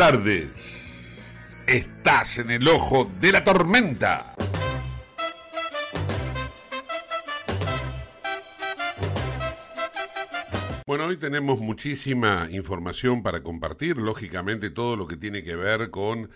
tardes. 0.00 1.20
Estás 1.66 2.38
en 2.38 2.50
el 2.50 2.66
ojo 2.66 3.12
de 3.20 3.32
la 3.32 3.44
tormenta. 3.44 4.34
Bueno, 10.86 11.04
hoy 11.04 11.18
tenemos 11.18 11.60
muchísima 11.60 12.48
información 12.50 13.22
para 13.22 13.42
compartir, 13.42 13.98
lógicamente 13.98 14.70
todo 14.70 14.96
lo 14.96 15.06
que 15.06 15.18
tiene 15.18 15.44
que 15.44 15.54
ver 15.54 15.90
con 15.90 16.30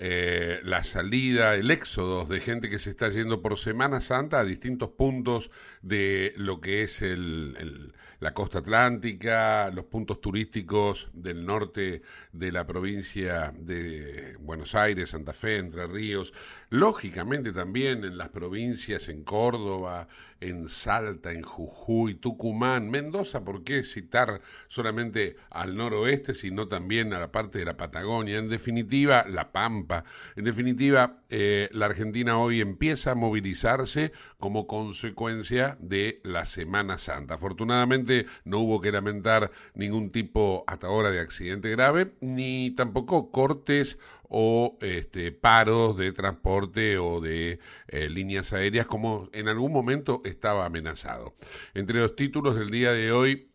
eh, 0.00 0.60
la 0.62 0.84
salida, 0.84 1.56
el 1.56 1.70
éxodo 1.70 2.24
de 2.24 2.40
gente 2.40 2.70
que 2.70 2.78
se 2.78 2.90
está 2.90 3.08
yendo 3.08 3.42
por 3.42 3.58
Semana 3.58 4.00
Santa 4.00 4.38
a 4.38 4.44
distintos 4.44 4.90
puntos 4.90 5.50
de 5.82 6.34
lo 6.36 6.60
que 6.60 6.82
es 6.82 7.02
el, 7.02 7.92
la 8.20 8.34
costa 8.34 8.58
atlántica, 8.58 9.70
los 9.70 9.86
puntos 9.86 10.20
turísticos 10.20 11.08
del 11.12 11.44
norte 11.44 12.02
de 12.32 12.52
la 12.52 12.66
provincia 12.66 13.52
de 13.56 14.36
Buenos 14.40 14.74
Aires, 14.74 15.10
Santa 15.10 15.32
Fe, 15.32 15.58
Entre 15.58 15.86
Ríos, 15.86 16.32
lógicamente 16.70 17.52
también 17.52 18.04
en 18.04 18.18
las 18.18 18.28
provincias 18.28 19.08
en 19.08 19.24
Córdoba, 19.24 20.08
en 20.40 20.68
Salta, 20.68 21.32
en 21.32 21.42
Jujuy, 21.42 22.14
Tucumán, 22.14 22.90
Mendoza, 22.90 23.44
¿por 23.44 23.64
qué 23.64 23.82
citar 23.82 24.40
solamente 24.68 25.36
al 25.50 25.76
noroeste, 25.76 26.34
sino 26.34 26.68
también 26.68 27.12
a 27.12 27.18
la 27.18 27.32
parte 27.32 27.58
de 27.58 27.64
la 27.64 27.76
Patagonia? 27.76 28.38
En 28.38 28.48
definitiva, 28.48 29.24
La 29.28 29.50
Pampa. 29.50 30.04
En 30.36 30.44
definitiva, 30.44 31.22
eh, 31.28 31.68
la 31.72 31.86
Argentina 31.86 32.38
hoy 32.38 32.60
empieza 32.60 33.12
a 33.12 33.16
movilizarse 33.16 34.12
como 34.38 34.66
consecuencia 34.66 35.76
de 35.80 36.20
la 36.22 36.46
Semana 36.46 36.98
Santa. 36.98 37.34
Afortunadamente 37.34 38.26
no 38.44 38.58
hubo 38.58 38.80
que 38.80 38.92
lamentar 38.92 39.50
ningún 39.74 40.10
tipo 40.10 40.64
hasta 40.66 40.86
ahora 40.86 41.10
de 41.10 41.20
accidente 41.20 41.70
grave, 41.70 42.12
ni 42.20 42.70
tampoco 42.70 43.32
cortes 43.32 43.98
o 44.28 44.76
este, 44.80 45.32
paros 45.32 45.96
de 45.96 46.12
transporte 46.12 46.98
o 46.98 47.20
de 47.20 47.58
eh, 47.88 48.08
líneas 48.08 48.52
aéreas 48.52 48.86
como 48.86 49.28
en 49.32 49.48
algún 49.48 49.72
momento 49.72 50.20
estaba 50.24 50.66
amenazado. 50.66 51.34
Entre 51.74 52.00
los 52.00 52.14
títulos 52.16 52.56
del 52.56 52.70
día 52.70 52.92
de 52.92 53.12
hoy 53.12 53.48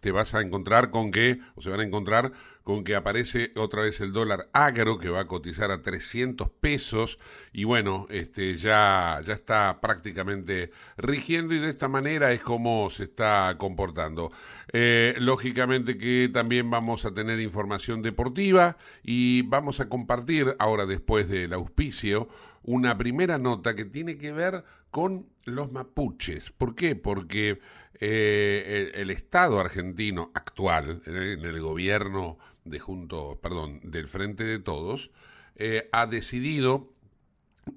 te 0.00 0.12
vas 0.12 0.34
a 0.34 0.40
encontrar 0.40 0.90
con 0.90 1.10
que, 1.10 1.40
o 1.54 1.62
se 1.62 1.70
van 1.70 1.80
a 1.80 1.84
encontrar 1.84 2.32
con 2.62 2.84
que 2.84 2.94
aparece 2.94 3.52
otra 3.56 3.82
vez 3.82 4.00
el 4.00 4.12
dólar 4.12 4.48
agro 4.52 4.98
que 4.98 5.08
va 5.08 5.20
a 5.20 5.26
cotizar 5.26 5.70
a 5.70 5.82
300 5.82 6.48
pesos 6.48 7.18
y 7.52 7.64
bueno, 7.64 8.06
este 8.10 8.56
ya, 8.56 9.20
ya 9.26 9.32
está 9.32 9.80
prácticamente 9.80 10.70
rigiendo 10.96 11.54
y 11.54 11.58
de 11.58 11.70
esta 11.70 11.88
manera 11.88 12.32
es 12.32 12.42
como 12.42 12.88
se 12.90 13.04
está 13.04 13.56
comportando. 13.58 14.30
Eh, 14.72 15.14
lógicamente 15.18 15.98
que 15.98 16.30
también 16.32 16.70
vamos 16.70 17.04
a 17.04 17.12
tener 17.12 17.40
información 17.40 18.02
deportiva 18.02 18.76
y 19.02 19.42
vamos 19.42 19.80
a 19.80 19.88
compartir 19.88 20.54
ahora 20.58 20.86
después 20.86 21.28
del 21.28 21.52
auspicio 21.52 22.28
una 22.62 22.96
primera 22.96 23.38
nota 23.38 23.74
que 23.74 23.84
tiene 23.84 24.18
que 24.18 24.32
ver 24.32 24.64
con 24.90 25.26
los 25.44 25.72
mapuches. 25.72 26.50
¿Por 26.50 26.74
qué? 26.74 26.96
Porque 26.96 27.60
eh, 28.00 28.92
el, 28.94 29.10
Estado 29.10 29.60
argentino 29.60 30.30
actual, 30.34 31.02
en 31.06 31.44
el 31.44 31.60
gobierno 31.60 32.38
de 32.64 32.78
junto, 32.78 33.40
perdón, 33.40 33.80
del 33.84 34.08
Frente 34.08 34.44
de 34.44 34.58
Todos, 34.58 35.10
eh, 35.56 35.88
ha 35.92 36.06
decidido 36.06 36.92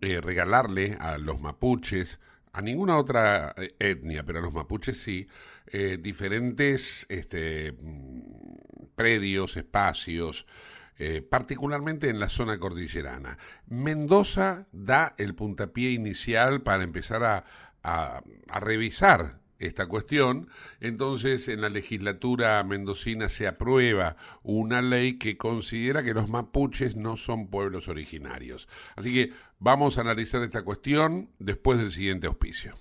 eh, 0.02 0.22
regalarle 0.22 0.98
a 1.00 1.18
los 1.18 1.42
mapuches, 1.42 2.20
a 2.53 2.62
ninguna 2.62 2.98
otra 2.98 3.53
etnia, 3.80 4.24
pero 4.24 4.40
a 4.40 4.42
los 4.42 4.53
mapuches 4.53 4.97
sí, 4.97 5.28
diferentes 6.00 7.06
este, 7.09 7.74
mm, 7.74 8.86
predios, 8.96 9.58
espacios, 9.58 10.46
particularmente 11.29 12.09
en 12.09 12.19
la 12.19 12.29
zona 12.29 12.57
cordillerana. 12.59 13.38
Mendoza 13.67 14.67
da 14.72 15.13
el 15.17 15.35
puntapié 15.35 15.91
inicial 15.91 16.61
para 16.61 16.83
empezar 16.83 17.45
a 17.83 18.23
revisar 18.61 19.39
esta 19.57 19.88
cuestión, 19.88 20.50
entonces 20.81 21.47
en 21.47 21.61
la 21.61 21.69
legislatura 21.69 22.61
mendocina 22.63 23.29
se 23.29 23.47
aprueba 23.47 24.17
una 24.44 24.81
ley 24.81 25.17
que 25.17 25.38
considera 25.38 26.03
que 26.03 26.13
los 26.13 26.29
mapuches 26.29 26.95
no 26.95 27.16
son 27.16 27.47
pueblos 27.47 27.88
originarios. 27.88 28.67
Así 28.97 29.13
que 29.13 29.34
vamos 29.59 29.97
a 29.97 30.01
analizar 30.01 30.41
esta 30.44 30.63
cuestión 30.63 31.29
después 31.39 31.79
del 31.79 31.91
siguiente 31.91 32.28
auspicio. 32.28 32.75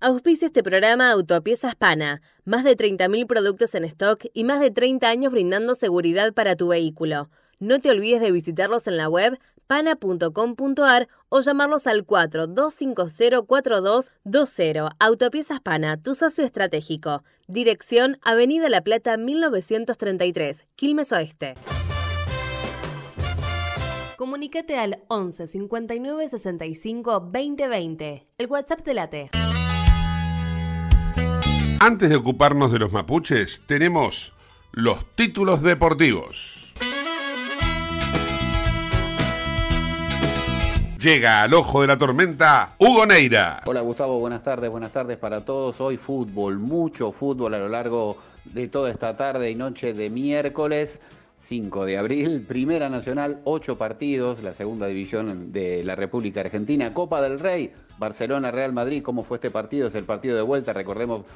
Auspicia 0.00 0.46
este 0.46 0.62
programa 0.62 1.10
Autopiezas 1.10 1.74
Pana, 1.74 2.22
más 2.44 2.64
de 2.64 2.76
30.000 2.76 3.26
productos 3.26 3.74
en 3.74 3.84
stock 3.84 4.24
y 4.32 4.44
más 4.44 4.60
de 4.60 4.70
30 4.70 5.08
años 5.08 5.32
brindando 5.32 5.74
seguridad 5.74 6.32
para 6.34 6.56
tu 6.56 6.68
vehículo. 6.68 7.30
No 7.62 7.78
te 7.78 7.90
olvides 7.92 8.20
de 8.20 8.32
visitarlos 8.32 8.88
en 8.88 8.96
la 8.96 9.08
web 9.08 9.38
pana.com.ar 9.68 11.06
o 11.28 11.40
llamarlos 11.42 11.86
al 11.86 12.04
42504220. 12.04 14.90
Autopiezas 14.98 15.60
Pana, 15.60 15.96
tu 15.96 16.16
socio 16.16 16.44
estratégico. 16.44 17.22
Dirección 17.46 18.18
Avenida 18.22 18.68
La 18.68 18.80
Plata 18.80 19.16
1933, 19.16 20.64
Quilmes 20.74 21.12
Oeste. 21.12 21.54
Comunícate 24.16 24.76
al 24.76 25.04
11 25.06 25.46
59 25.46 26.30
65 26.30 27.20
2020. 27.20 28.26
El 28.38 28.46
WhatsApp 28.48 28.84
de 28.84 28.94
la 28.94 29.08
T. 29.08 29.30
Antes 31.78 32.10
de 32.10 32.16
ocuparnos 32.16 32.72
de 32.72 32.80
los 32.80 32.90
mapuches, 32.90 33.62
tenemos 33.68 34.32
los 34.72 35.06
títulos 35.14 35.62
deportivos. 35.62 36.61
Llega 41.02 41.42
al 41.42 41.52
ojo 41.52 41.80
de 41.80 41.88
la 41.88 41.98
tormenta 41.98 42.76
Hugo 42.78 43.04
Neira. 43.06 43.62
Hola 43.64 43.80
Gustavo, 43.80 44.20
buenas 44.20 44.44
tardes, 44.44 44.70
buenas 44.70 44.92
tardes 44.92 45.18
para 45.18 45.44
todos. 45.44 45.80
Hoy 45.80 45.96
fútbol, 45.96 46.60
mucho 46.60 47.10
fútbol 47.10 47.54
a 47.54 47.58
lo 47.58 47.68
largo 47.68 48.18
de 48.44 48.68
toda 48.68 48.88
esta 48.88 49.16
tarde 49.16 49.50
y 49.50 49.56
noche 49.56 49.94
de 49.94 50.10
miércoles. 50.10 51.00
5 51.40 51.86
de 51.86 51.98
abril, 51.98 52.44
Primera 52.46 52.88
Nacional, 52.88 53.40
8 53.42 53.76
partidos, 53.76 54.44
la 54.44 54.54
segunda 54.54 54.86
división 54.86 55.50
de 55.50 55.82
la 55.82 55.96
República 55.96 56.38
Argentina, 56.38 56.94
Copa 56.94 57.20
del 57.20 57.40
Rey, 57.40 57.72
Barcelona, 57.98 58.52
Real 58.52 58.72
Madrid, 58.72 59.02
¿cómo 59.02 59.24
fue 59.24 59.38
este 59.38 59.50
partido? 59.50 59.88
Es 59.88 59.96
el 59.96 60.04
partido 60.04 60.36
de 60.36 60.42
vuelta, 60.42 60.72
recordemos, 60.72 61.26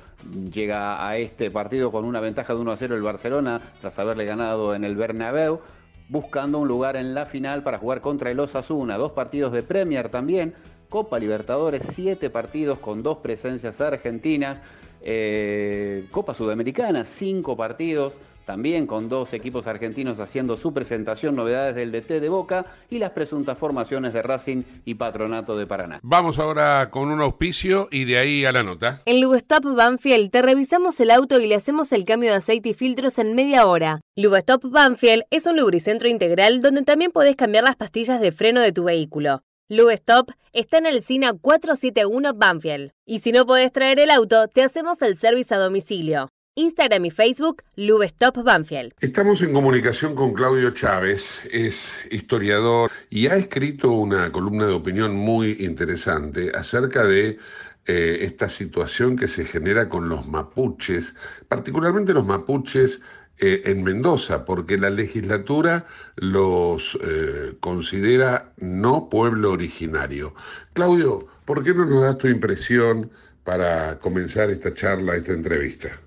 llega 0.52 1.04
a 1.04 1.16
este 1.16 1.50
partido 1.50 1.90
con 1.90 2.04
una 2.04 2.20
ventaja 2.20 2.54
de 2.54 2.60
1 2.60 2.70
a 2.70 2.76
0 2.76 2.94
el 2.94 3.02
Barcelona, 3.02 3.60
tras 3.80 3.98
haberle 3.98 4.26
ganado 4.26 4.76
en 4.76 4.84
el 4.84 4.94
Bernabéu 4.94 5.60
buscando 6.08 6.58
un 6.58 6.68
lugar 6.68 6.96
en 6.96 7.14
la 7.14 7.26
final 7.26 7.62
para 7.62 7.78
jugar 7.78 8.00
contra 8.00 8.30
el 8.30 8.40
Osasuna. 8.40 8.96
Dos 8.96 9.12
partidos 9.12 9.52
de 9.52 9.62
Premier 9.62 10.08
también. 10.08 10.54
Copa 10.88 11.18
Libertadores, 11.18 11.82
siete 11.92 12.30
partidos 12.30 12.78
con 12.78 13.02
dos 13.02 13.18
presencias 13.18 13.80
argentinas. 13.80 14.58
Eh, 15.02 16.06
Copa 16.10 16.34
Sudamericana, 16.34 17.04
cinco 17.04 17.56
partidos 17.56 18.18
también 18.46 18.87
con 18.87 19.08
dos 19.10 19.34
equipos 19.34 19.66
argentinos 19.66 20.20
haciendo 20.20 20.56
su 20.56 20.72
presentación, 20.72 21.34
novedades 21.34 21.75
del 21.75 21.93
DT 21.93 22.20
de 22.20 22.28
Boca 22.28 22.64
y 22.88 22.98
las 22.98 23.10
presuntas 23.10 23.58
formaciones 23.58 24.14
de 24.14 24.22
Racing 24.22 24.62
y 24.84 24.94
Patronato 24.94 25.58
de 25.58 25.66
Paraná. 25.66 26.00
Vamos 26.02 26.38
ahora 26.38 26.88
con 26.90 27.10
un 27.10 27.20
auspicio 27.20 27.88
y 27.90 28.04
de 28.04 28.19
ahí 28.19 28.44
a 28.44 28.52
la 28.52 28.62
nota. 28.62 29.02
En 29.04 29.20
Lubestop 29.20 29.64
Banfield 29.75 30.31
te 30.31 30.43
revisamos 30.43 30.98
el 31.00 31.10
auto 31.10 31.40
y 31.40 31.48
le 31.48 31.56
hacemos 31.56 31.93
el 31.93 32.04
cambio 32.04 32.31
de 32.31 32.37
aceite 32.37 32.70
y 32.70 32.75
filtros 32.75 33.19
en 33.19 33.34
media 33.34 33.66
hora. 33.66 34.00
Lubestop 34.14 34.64
Banfield 34.64 35.25
es 35.31 35.46
un 35.46 35.56
lubricentro 35.56 36.08
integral 36.08 36.60
donde 36.60 36.82
también 36.82 37.10
podés 37.10 37.34
cambiar 37.34 37.64
las 37.64 37.76
pastillas 37.76 38.20
de 38.20 38.31
freno 38.31 38.60
de 38.60 38.72
tu 38.72 38.84
vehículo. 38.84 39.42
Lubestop 39.69 40.31
está 40.52 40.78
en 40.78 40.87
el 40.87 41.02
SINA 41.02 41.32
471 41.32 42.34
Banfield. 42.34 42.92
Y 43.04 43.19
si 43.19 43.32
no 43.32 43.44
podés 43.44 43.72
traer 43.72 43.99
el 43.99 44.10
auto, 44.10 44.46
te 44.46 44.62
hacemos 44.62 45.02
el 45.02 45.16
servicio 45.16 45.56
a 45.56 45.60
domicilio. 45.60 46.28
Instagram 46.58 47.04
y 47.04 47.10
Facebook, 47.10 47.62
Lubestop 47.76 48.42
Banfield. 48.42 48.94
Estamos 49.00 49.42
en 49.42 49.52
comunicación 49.52 50.14
con 50.14 50.32
Claudio 50.32 50.70
Chávez, 50.70 51.28
es 51.52 51.92
historiador 52.10 52.90
y 53.10 53.26
ha 53.26 53.36
escrito 53.36 53.92
una 53.92 54.32
columna 54.32 54.64
de 54.64 54.72
opinión 54.72 55.14
muy 55.14 55.58
interesante 55.60 56.50
acerca 56.54 57.04
de 57.04 57.36
eh, 57.84 58.18
esta 58.22 58.48
situación 58.48 59.16
que 59.16 59.28
se 59.28 59.44
genera 59.44 59.90
con 59.90 60.08
los 60.08 60.26
mapuches, 60.28 61.14
particularmente 61.46 62.14
los 62.14 62.24
mapuches 62.24 63.02
eh, 63.36 63.60
en 63.66 63.84
Mendoza, 63.84 64.46
porque 64.46 64.78
la 64.78 64.88
legislatura 64.88 65.84
los 66.16 66.98
eh, 67.02 67.54
considera 67.60 68.54
no 68.56 69.10
pueblo 69.10 69.52
originario. 69.52 70.34
Claudio, 70.72 71.26
¿por 71.44 71.62
qué 71.62 71.74
no 71.74 71.84
nos 71.84 72.02
das 72.02 72.16
tu 72.16 72.28
impresión 72.28 73.10
para 73.44 73.98
comenzar 73.98 74.48
esta 74.48 74.72
charla, 74.72 75.16
esta 75.16 75.32
entrevista? 75.32 76.00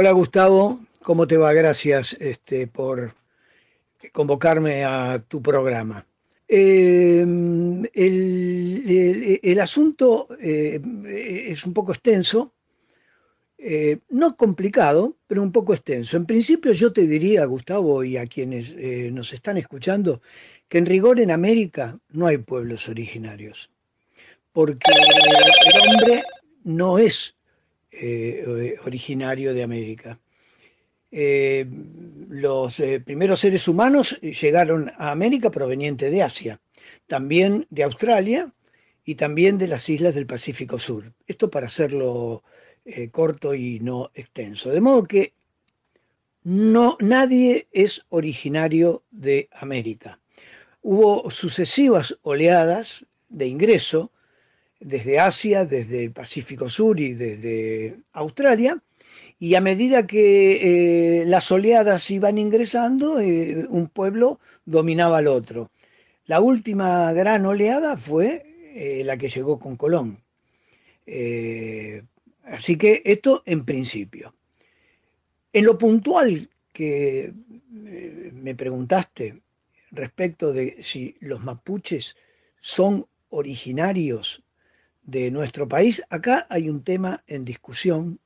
Hola 0.00 0.12
Gustavo, 0.12 0.78
¿cómo 1.02 1.26
te 1.26 1.36
va? 1.36 1.52
Gracias 1.52 2.16
este, 2.20 2.68
por 2.68 3.14
convocarme 4.12 4.84
a 4.84 5.20
tu 5.26 5.42
programa. 5.42 6.06
Em, 6.46 7.82
el, 7.92 9.58
asunto 9.60 10.28
eh, 10.40 10.80
es 11.48 11.66
un 11.66 11.74
poco 11.74 11.90
extenso, 11.90 12.52
eh, 13.58 13.98
no 14.10 14.36
complicado, 14.36 15.16
pero 15.26 15.42
un 15.42 15.50
poco 15.50 15.74
extenso. 15.74 16.16
En 16.16 16.26
principio 16.26 16.72
yo 16.74 16.92
te 16.92 17.04
diría, 17.04 17.44
Gustavo, 17.46 18.04
y 18.04 18.18
a 18.18 18.26
quienes 18.28 18.72
eh, 18.76 19.10
nos 19.12 19.32
están 19.32 19.56
escuchando, 19.56 20.22
que 20.68 20.78
en 20.78 20.86
rigor 20.86 21.18
en 21.18 21.32
América 21.32 21.98
no 22.10 22.28
hay 22.28 22.38
pueblos 22.38 22.88
originarios, 22.88 23.68
porque 24.52 24.92
el 24.92 25.90
hombre 25.90 26.22
no 26.62 27.00
es 27.00 27.34
eh, 28.00 28.76
originario 28.84 29.54
de 29.54 29.62
América. 29.62 30.18
Eh, 31.10 31.66
los 32.28 32.78
eh, 32.80 33.00
primeros 33.00 33.40
seres 33.40 33.66
humanos 33.66 34.18
llegaron 34.20 34.92
a 34.98 35.10
América 35.10 35.50
proveniente 35.50 36.10
de 36.10 36.22
Asia, 36.22 36.60
también 37.06 37.66
de 37.70 37.82
Australia 37.82 38.52
y 39.04 39.14
también 39.14 39.58
de 39.58 39.68
las 39.68 39.88
islas 39.88 40.14
del 40.14 40.26
Pacífico 40.26 40.78
Sur. 40.78 41.12
Esto 41.26 41.50
para 41.50 41.66
hacerlo 41.66 42.42
corto 43.10 43.54
y 43.54 43.80
no 43.80 44.10
extenso. 44.14 44.70
De 44.70 44.80
modo 44.80 45.02
que 45.02 45.34
no, 46.44 46.96
nadie 47.00 47.68
es 47.72 48.04
originario 48.08 49.02
de 49.10 49.50
América. 49.52 50.20
Hubo 50.80 51.30
sucesivas 51.30 52.18
oleadas 52.22 53.04
de 53.28 53.46
ingreso 53.46 54.10
desde 54.80 55.18
Asia, 55.18 55.64
desde 55.64 56.10
Pacífico 56.10 56.68
Sur 56.68 57.00
y 57.00 57.14
desde 57.14 57.98
Australia, 58.12 58.80
y 59.38 59.54
a 59.54 59.60
medida 59.60 60.06
que 60.06 61.20
eh, 61.20 61.24
las 61.24 61.50
oleadas 61.52 62.10
iban 62.10 62.38
ingresando, 62.38 63.20
eh, 63.20 63.66
un 63.68 63.88
pueblo 63.88 64.40
dominaba 64.64 65.18
al 65.18 65.28
otro. 65.28 65.70
La 66.26 66.40
última 66.40 67.12
gran 67.12 67.46
oleada 67.46 67.96
fue 67.96 68.44
eh, 68.74 69.02
la 69.04 69.16
que 69.16 69.28
llegó 69.28 69.58
con 69.58 69.76
Colón. 69.76 70.18
así 72.44 72.76
que 72.76 73.02
esto 73.04 73.42
en 73.46 73.64
principio. 73.64 74.34
En 75.52 75.64
lo 75.64 75.78
puntual 75.78 76.50
que 76.72 77.32
me 77.70 78.54
preguntaste 78.54 79.40
respecto 79.90 80.52
de 80.52 80.76
si 80.82 81.16
los 81.20 81.42
mapuches 81.42 82.16
son 82.60 83.06
originarios 83.30 84.42
de 85.08 85.30
nuestro 85.30 85.66
país. 85.66 86.02
Acá 86.10 86.46
hay 86.50 86.68
un 86.68 86.84
tema 86.84 87.24
en 87.26 87.46
discusión, 87.46 88.20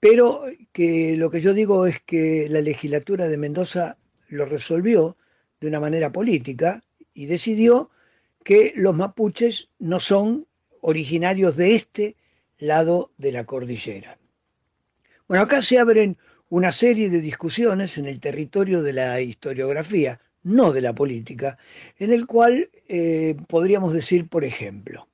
pero 0.00 0.44
que 0.72 1.14
lo 1.16 1.30
que 1.30 1.42
yo 1.42 1.52
digo 1.52 1.86
es 1.86 2.00
que 2.00 2.48
la 2.48 2.62
legislatura 2.62 3.28
de 3.28 3.36
Mendoza 3.36 3.98
lo 4.28 4.46
resolvió 4.46 5.18
de 5.60 5.68
una 5.68 5.80
manera 5.80 6.10
política 6.10 6.82
y 7.12 7.26
decidió 7.26 7.90
que 8.44 8.72
los 8.76 8.96
mapuches 8.96 9.68
no 9.78 10.00
son 10.00 10.46
originarios 10.80 11.54
de 11.56 11.74
este 11.74 12.16
lado 12.58 13.10
de 13.18 13.32
la 13.32 13.44
cordillera. 13.44 14.18
Bueno, 15.28 15.44
acá 15.44 15.60
se 15.60 15.78
abren 15.78 16.16
una 16.48 16.72
serie 16.72 17.10
de 17.10 17.20
discusiones 17.20 17.98
en 17.98 18.06
el 18.06 18.20
territorio 18.20 18.82
de 18.82 18.94
la 18.94 19.20
historiografía, 19.20 20.18
no 20.42 20.72
de 20.72 20.80
la 20.80 20.94
política, 20.94 21.58
en 21.98 22.10
el 22.10 22.26
cual 22.26 22.70
eh, 22.88 23.36
podríamos 23.48 23.92
decir, 23.92 24.28
por 24.28 24.44
ejemplo, 24.44 25.08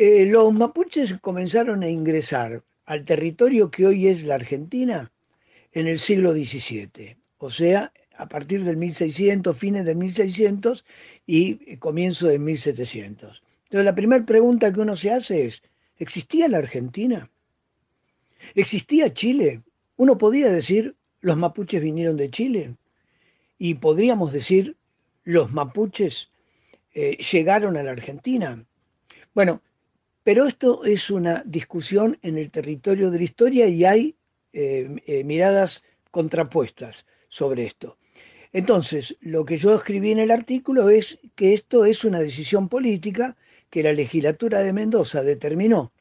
eh, 0.00 0.24
los 0.24 0.50
mapuches 0.54 1.20
comenzaron 1.20 1.82
a 1.82 1.90
ingresar 1.90 2.64
al 2.86 3.04
territorio 3.04 3.70
que 3.70 3.84
hoy 3.84 4.08
es 4.08 4.22
la 4.22 4.36
Argentina 4.36 5.12
en 5.72 5.86
el 5.86 5.98
siglo 5.98 6.32
XVII, 6.32 7.18
o 7.36 7.50
sea, 7.50 7.92
a 8.16 8.26
partir 8.26 8.64
del 8.64 8.78
1600, 8.78 9.54
fines 9.54 9.84
del 9.84 9.96
1600 9.96 10.86
y 11.26 11.76
comienzo 11.76 12.28
del 12.28 12.40
1700. 12.40 13.42
Entonces 13.64 13.84
la 13.84 13.94
primera 13.94 14.24
pregunta 14.24 14.72
que 14.72 14.80
uno 14.80 14.96
se 14.96 15.10
hace 15.10 15.44
es, 15.44 15.62
¿existía 15.98 16.48
la 16.48 16.56
Argentina? 16.56 17.30
¿Existía 18.54 19.12
Chile? 19.12 19.60
Uno 19.96 20.16
podía 20.16 20.48
decir, 20.48 20.96
los 21.20 21.36
mapuches 21.36 21.82
vinieron 21.82 22.16
de 22.16 22.30
Chile 22.30 22.74
y 23.58 23.74
podríamos 23.74 24.32
decir, 24.32 24.78
los 25.24 25.52
mapuches 25.52 26.30
eh, 26.94 27.18
llegaron 27.18 27.76
a 27.76 27.82
la 27.82 27.90
Argentina. 27.90 28.64
Bueno, 29.34 29.60
pero 30.22 30.46
esto 30.46 30.84
es 30.84 31.10
una 31.10 31.42
discusión 31.46 32.18
en 32.22 32.36
el 32.36 32.50
territorio 32.50 33.10
de 33.10 33.18
la 33.18 33.24
historia 33.24 33.66
y 33.66 33.84
hay 33.84 34.16
eh, 34.52 35.00
eh, 35.06 35.24
miradas 35.24 35.82
contrapuestas 36.10 37.06
sobre 37.28 37.66
esto. 37.66 37.96
Entonces, 38.52 39.16
lo 39.20 39.44
que 39.44 39.56
yo 39.56 39.74
escribí 39.74 40.10
en 40.10 40.18
el 40.18 40.30
artículo 40.30 40.90
es 40.90 41.18
que 41.36 41.54
esto 41.54 41.84
es 41.84 42.04
una 42.04 42.18
decisión 42.18 42.68
política 42.68 43.36
que 43.70 43.82
la 43.82 43.92
legislatura 43.92 44.60
de 44.60 44.72
Mendoza 44.72 45.22
determinó 45.22 45.92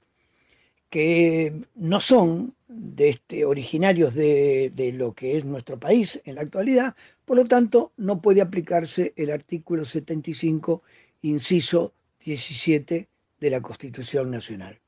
que 0.90 1.54
no 1.76 2.00
son 2.00 2.56
de 2.68 3.10
este, 3.10 3.46
originarios 3.46 4.16
de, 4.16 4.72
de, 4.74 4.92
lo 4.92 5.14
que 5.14 5.38
es 5.38 5.46
nuestro 5.46 5.80
país 5.80 6.20
en 6.26 6.36
la 6.36 6.42
actualidad, 6.42 6.96
por 7.26 7.38
lo 7.38 7.46
tanto 7.46 7.92
no 7.96 8.22
puede 8.22 8.42
aplicarse 8.42 9.14
el 9.16 9.30
artículo 9.30 9.86
75, 9.86 10.82
inciso 11.22 11.94
17 12.26 13.08
de 13.40 13.50
la 13.50 13.62
Constitución 13.62 14.32
Nacional. 14.32 14.80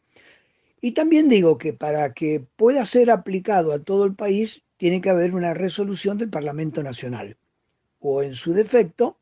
Y 0.82 0.92
también 0.94 1.30
digo 1.30 1.58
que 1.58 1.74
para 1.74 2.14
que 2.14 2.44
pueda 2.56 2.86
ser 2.86 3.12
aplicado 3.12 3.72
a 3.72 3.80
todo 3.80 4.06
el 4.06 4.16
país, 4.16 4.64
tiene 4.78 5.00
que 5.00 5.12
haber 5.12 5.36
una 5.36 5.54
resolución 5.54 6.18
del 6.18 6.30
Parlamento 6.30 6.82
Nacional, 6.82 7.38
o 8.00 8.24
en 8.24 8.34
su 8.34 8.54
defecto, 8.54 9.20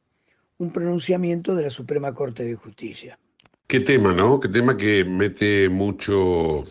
un 0.58 0.72
pronunciamiento 0.72 1.54
de 1.54 1.64
la 1.64 1.70
Suprema 1.70 2.14
Corte 2.14 2.44
de 2.44 2.56
Justicia. 2.56 3.20
Qué 3.68 3.82
tema, 3.82 4.14
¿no? 4.14 4.40
Qué 4.40 4.48
tema 4.48 4.78
que 4.78 5.04
mete 5.04 5.68
mucho, 5.68 6.66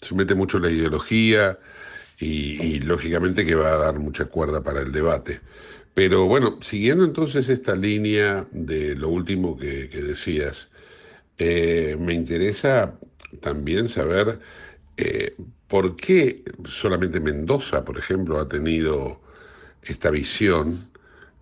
se 0.00 0.14
mete 0.14 0.34
mucho 0.34 0.58
la 0.58 0.70
ideología 0.70 1.58
y, 2.18 2.80
lógicamente 2.80 3.44
que 3.44 3.54
va 3.54 3.72
a 3.72 3.78
dar 3.78 3.98
mucha 3.98 4.24
cuerda 4.24 4.62
para 4.62 4.80
el 4.80 4.90
debate. 4.90 5.40
Pero 5.92 6.26
bueno, 6.26 6.58
siguiendo 6.62 7.04
entonces 7.04 7.48
esta 7.50 7.74
línea 7.74 8.46
de 8.52 8.94
lo 8.94 9.10
último 9.10 9.56
que 9.56 9.86
decías, 9.88 10.70
eh, 11.40 11.96
me 11.98 12.12
interesa 12.12 12.98
también 13.40 13.88
saber 13.88 14.38
eh, 14.98 15.34
por 15.68 15.96
qué 15.96 16.44
solamente 16.68 17.18
Mendoza, 17.18 17.82
por 17.82 17.98
ejemplo, 17.98 18.38
ha 18.38 18.46
tenido 18.46 19.22
esta 19.82 20.10
visión, 20.10 20.90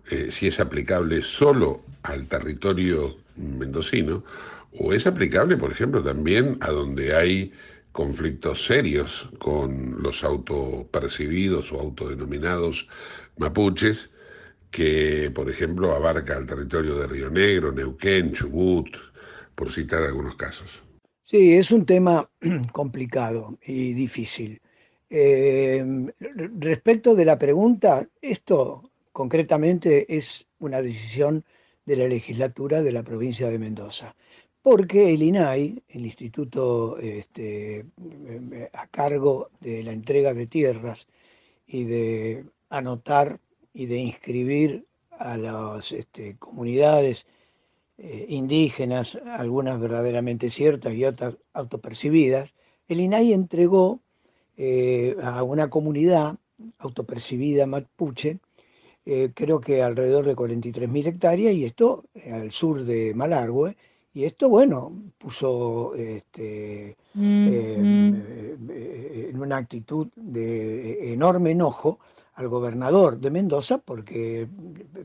eh, 0.09 0.31
si 0.31 0.47
es 0.47 0.61
aplicable 0.61 1.21
solo 1.21 1.83
al 2.03 2.27
territorio 2.27 3.17
mendocino, 3.35 4.23
o 4.79 4.93
es 4.93 5.05
aplicable, 5.05 5.57
por 5.57 5.71
ejemplo, 5.71 6.01
también 6.01 6.57
a 6.61 6.71
donde 6.71 7.13
hay 7.13 7.51
conflictos 7.91 8.63
serios 8.63 9.29
con 9.37 10.01
los 10.01 10.23
autopercibidos 10.23 11.73
o 11.73 11.79
autodenominados 11.81 12.87
mapuches, 13.35 14.09
que, 14.71 15.31
por 15.33 15.49
ejemplo, 15.49 15.93
abarca 15.93 16.37
el 16.37 16.45
territorio 16.45 16.95
de 16.99 17.07
Río 17.07 17.29
Negro, 17.29 17.73
Neuquén, 17.73 18.31
Chubut, 18.31 18.95
por 19.59 19.73
citar 19.73 20.03
algunos 20.03 20.37
casos. 20.37 20.81
Sí, 21.25 21.53
es 21.53 21.69
un 21.71 21.85
tema 21.85 22.29
complicado 22.71 23.57
y 23.61 23.91
difícil. 23.91 24.61
respecto 25.09 27.13
de 27.13 27.25
la 27.25 27.37
pregunta, 27.37 28.07
esto 28.21 28.89
concretamente 29.11 30.15
es 30.15 30.47
una 30.59 30.81
decisión 30.81 31.43
de 31.85 31.97
la 31.97 32.07
legislatura 32.07 32.81
de 32.81 32.93
la 32.93 33.03
provincia 33.03 33.49
de 33.49 33.59
Mendoza 33.59 34.15
porque 34.61 35.13
el 35.13 35.23
INAI, 35.23 35.83
el 35.89 36.05
instituto 36.05 36.97
este, 36.99 37.85
a 38.73 38.87
cargo 38.87 39.49
de 39.59 39.83
la 39.83 39.91
entrega 39.91 40.33
de 40.33 40.47
tierras 40.47 41.07
y 41.65 41.83
de 41.83 42.45
anotar 42.69 43.39
y 43.73 43.87
de 43.87 43.97
inscribir 43.97 44.85
a 45.11 45.37
las 45.37 45.91
este, 45.91 46.37
comunidades 46.37 47.25
eh, 48.01 48.25
indígenas, 48.29 49.15
algunas 49.25 49.79
verdaderamente 49.79 50.49
ciertas 50.49 50.93
y 50.93 51.03
otras 51.03 51.35
autopercibidas, 51.53 52.53
el 52.87 53.01
INAI 53.01 53.33
entregó 53.33 53.99
eh, 54.57 55.17
a 55.21 55.43
una 55.43 55.69
comunidad 55.69 56.37
autopercibida 56.77 57.65
mapuche, 57.65 58.39
eh, 59.05 59.31
creo 59.33 59.59
que 59.59 59.81
alrededor 59.81 60.25
de 60.25 60.35
43.000 60.35 61.07
hectáreas, 61.07 61.53
y 61.53 61.65
esto 61.65 62.05
al 62.31 62.51
sur 62.51 62.83
de 62.83 63.13
Malargüe, 63.13 63.75
y 64.13 64.23
esto, 64.23 64.49
bueno, 64.49 64.91
puso 65.17 65.93
este, 65.95 66.95
mm, 67.13 67.47
em, 67.47 68.11
mm. 68.11 68.69
Eh, 68.69 69.29
en 69.31 69.41
una 69.41 69.57
actitud 69.57 70.07
de 70.15 71.13
enorme 71.13 71.51
enojo 71.51 71.99
al 72.35 72.47
gobernador 72.47 73.19
de 73.19 73.29
Mendoza, 73.29 73.77
porque 73.77 74.47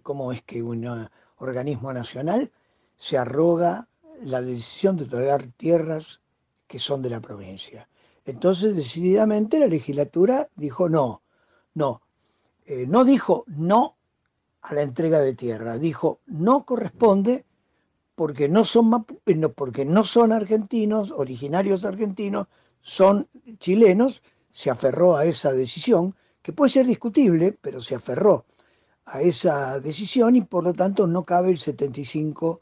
cómo 0.03 0.33
es 0.33 0.43
que 0.43 0.63
un 0.63 1.09
organismo 1.39 1.93
nacional 1.93 2.51
se 2.97 3.19
arroga 3.19 3.89
la 4.23 4.41
decisión 4.41 4.97
de 4.97 5.05
otorgar 5.05 5.47
tierras 5.57 6.21
que 6.67 6.79
son 6.79 7.03
de 7.03 7.11
la 7.11 7.21
provincia. 7.21 7.89
Entonces, 8.25 8.75
decididamente, 8.75 9.59
la 9.59 9.67
legislatura 9.67 10.49
dijo 10.57 10.89
no, 10.89 11.23
no, 11.75 12.01
eh, 12.65 12.87
no 12.89 13.05
dijo 13.05 13.45
no 13.47 13.97
a 14.63 14.75
la 14.75 14.83
entrega 14.83 15.21
de 15.21 15.35
tierra, 15.35 15.79
dijo 15.79 16.21
no 16.27 16.65
corresponde 16.65 17.45
porque 18.15 18.49
no 18.49 18.65
son, 18.65 19.05
porque 19.55 19.85
no 19.85 20.05
son 20.05 20.33
argentinos, 20.33 21.11
originarios 21.11 21.85
argentinos, 21.85 22.47
son 22.81 23.29
chilenos, 23.59 24.23
se 24.51 24.71
aferró 24.71 25.17
a 25.17 25.25
esa 25.25 25.53
decisión, 25.53 26.15
que 26.41 26.53
puede 26.53 26.71
ser 26.71 26.87
discutible, 26.87 27.57
pero 27.61 27.81
se 27.81 27.95
aferró 27.95 28.45
a 29.07 29.21
esa 29.21 29.81
decisión 29.81 30.37
y 30.37 30.43
por 30.43 30.65
lo 30.65 30.73
tanto 30.73 31.07
no 31.07 31.25
cabe 31.25 31.51
el 31.51 31.59
75 31.59 32.61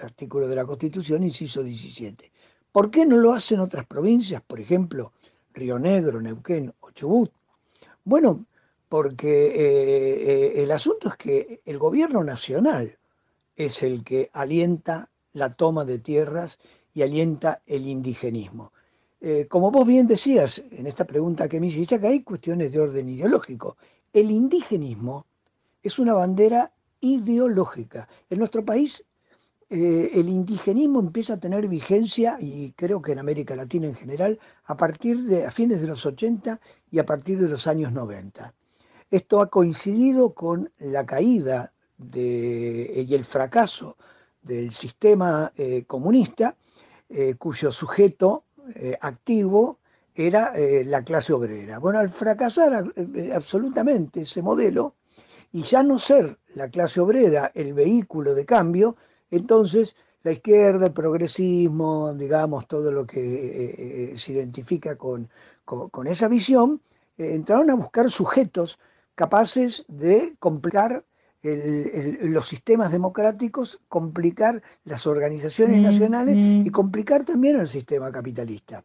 artículo 0.00 0.48
de 0.48 0.56
la 0.56 0.64
Constitución, 0.64 1.22
inciso 1.22 1.62
17. 1.62 2.32
¿Por 2.70 2.90
qué 2.90 3.04
no 3.04 3.16
lo 3.16 3.32
hacen 3.32 3.60
otras 3.60 3.86
provincias, 3.86 4.42
por 4.42 4.60
ejemplo, 4.60 5.12
Río 5.52 5.78
Negro, 5.78 6.20
Neuquén 6.20 6.72
o 6.80 6.90
Chubut? 6.90 7.30
Bueno, 8.04 8.46
porque 8.88 9.46
eh, 9.46 9.52
eh, 9.54 10.62
el 10.62 10.70
asunto 10.70 11.08
es 11.08 11.16
que 11.16 11.62
el 11.64 11.78
gobierno 11.78 12.24
nacional 12.24 12.98
es 13.56 13.82
el 13.82 14.04
que 14.04 14.30
alienta 14.32 15.10
la 15.32 15.54
toma 15.54 15.84
de 15.84 15.98
tierras 15.98 16.58
y 16.94 17.02
alienta 17.02 17.62
el 17.66 17.86
indigenismo. 17.86 18.72
Eh, 19.20 19.46
como 19.48 19.70
vos 19.70 19.86
bien 19.86 20.06
decías 20.06 20.62
en 20.70 20.86
esta 20.86 21.06
pregunta 21.06 21.48
que 21.48 21.60
me 21.60 21.68
hiciste, 21.68 22.00
que 22.00 22.06
hay 22.06 22.22
cuestiones 22.22 22.72
de 22.72 22.80
orden 22.80 23.08
ideológico. 23.08 23.76
El 24.12 24.30
indigenismo 24.30 25.26
es 25.82 25.98
una 25.98 26.12
bandera 26.12 26.72
ideológica. 27.00 28.08
En 28.28 28.38
nuestro 28.38 28.64
país 28.64 29.04
eh, 29.72 30.10
el 30.12 30.28
indigenismo 30.28 31.00
empieza 31.00 31.34
a 31.34 31.40
tener 31.40 31.66
vigencia, 31.66 32.36
y 32.38 32.72
creo 32.72 33.00
que 33.00 33.12
en 33.12 33.18
América 33.18 33.56
Latina 33.56 33.86
en 33.86 33.94
general, 33.94 34.38
a 34.64 34.76
partir 34.76 35.22
de 35.22 35.46
a 35.46 35.50
fines 35.50 35.80
de 35.80 35.86
los 35.86 36.04
80 36.04 36.60
y 36.90 36.98
a 36.98 37.06
partir 37.06 37.40
de 37.40 37.48
los 37.48 37.66
años 37.66 37.90
90. 37.90 38.54
Esto 39.10 39.40
ha 39.40 39.48
coincidido 39.48 40.34
con 40.34 40.70
la 40.78 41.06
caída 41.06 41.72
de, 41.96 43.04
y 43.08 43.14
el 43.14 43.24
fracaso 43.24 43.96
del 44.42 44.72
sistema 44.72 45.52
eh, 45.56 45.84
comunista, 45.86 46.54
eh, 47.08 47.36
cuyo 47.36 47.72
sujeto 47.72 48.44
eh, 48.74 48.98
activo 49.00 49.78
era 50.14 50.52
la 50.84 51.02
clase 51.02 51.32
obrera. 51.32 51.78
Bueno, 51.78 51.98
al 51.98 52.10
fracasar 52.10 52.84
absolutamente 53.34 54.20
ese 54.20 54.42
modelo 54.42 54.96
y 55.52 55.62
ya 55.62 55.82
no 55.82 55.98
ser 55.98 56.38
la 56.54 56.68
clase 56.68 57.00
obrera 57.00 57.50
el 57.54 57.72
vehículo 57.72 58.34
de 58.34 58.44
cambio, 58.44 58.94
entonces 59.32 59.96
la 60.22 60.30
izquierda, 60.30 60.86
el 60.86 60.92
progresismo, 60.92 62.14
digamos, 62.14 62.68
todo 62.68 62.92
lo 62.92 63.04
que 63.04 64.12
se 64.16 64.32
identifica 64.32 64.94
con, 64.94 65.28
con 65.64 66.06
esa 66.06 66.28
visión, 66.28 66.80
entraron 67.18 67.70
a 67.70 67.74
buscar 67.74 68.08
sujetos 68.08 68.78
capaces 69.16 69.84
de 69.88 70.36
complicar 70.38 71.04
los 71.42 72.46
sistemas 72.46 72.92
democráticos, 72.92 73.80
complicar 73.88 74.62
las 74.84 75.06
organizaciones 75.06 75.80
mm, 75.80 75.82
nacionales 75.82 76.36
mm. 76.36 76.66
y 76.66 76.70
complicar 76.70 77.24
también 77.24 77.58
el 77.58 77.68
sistema 77.68 78.12
capitalista. 78.12 78.84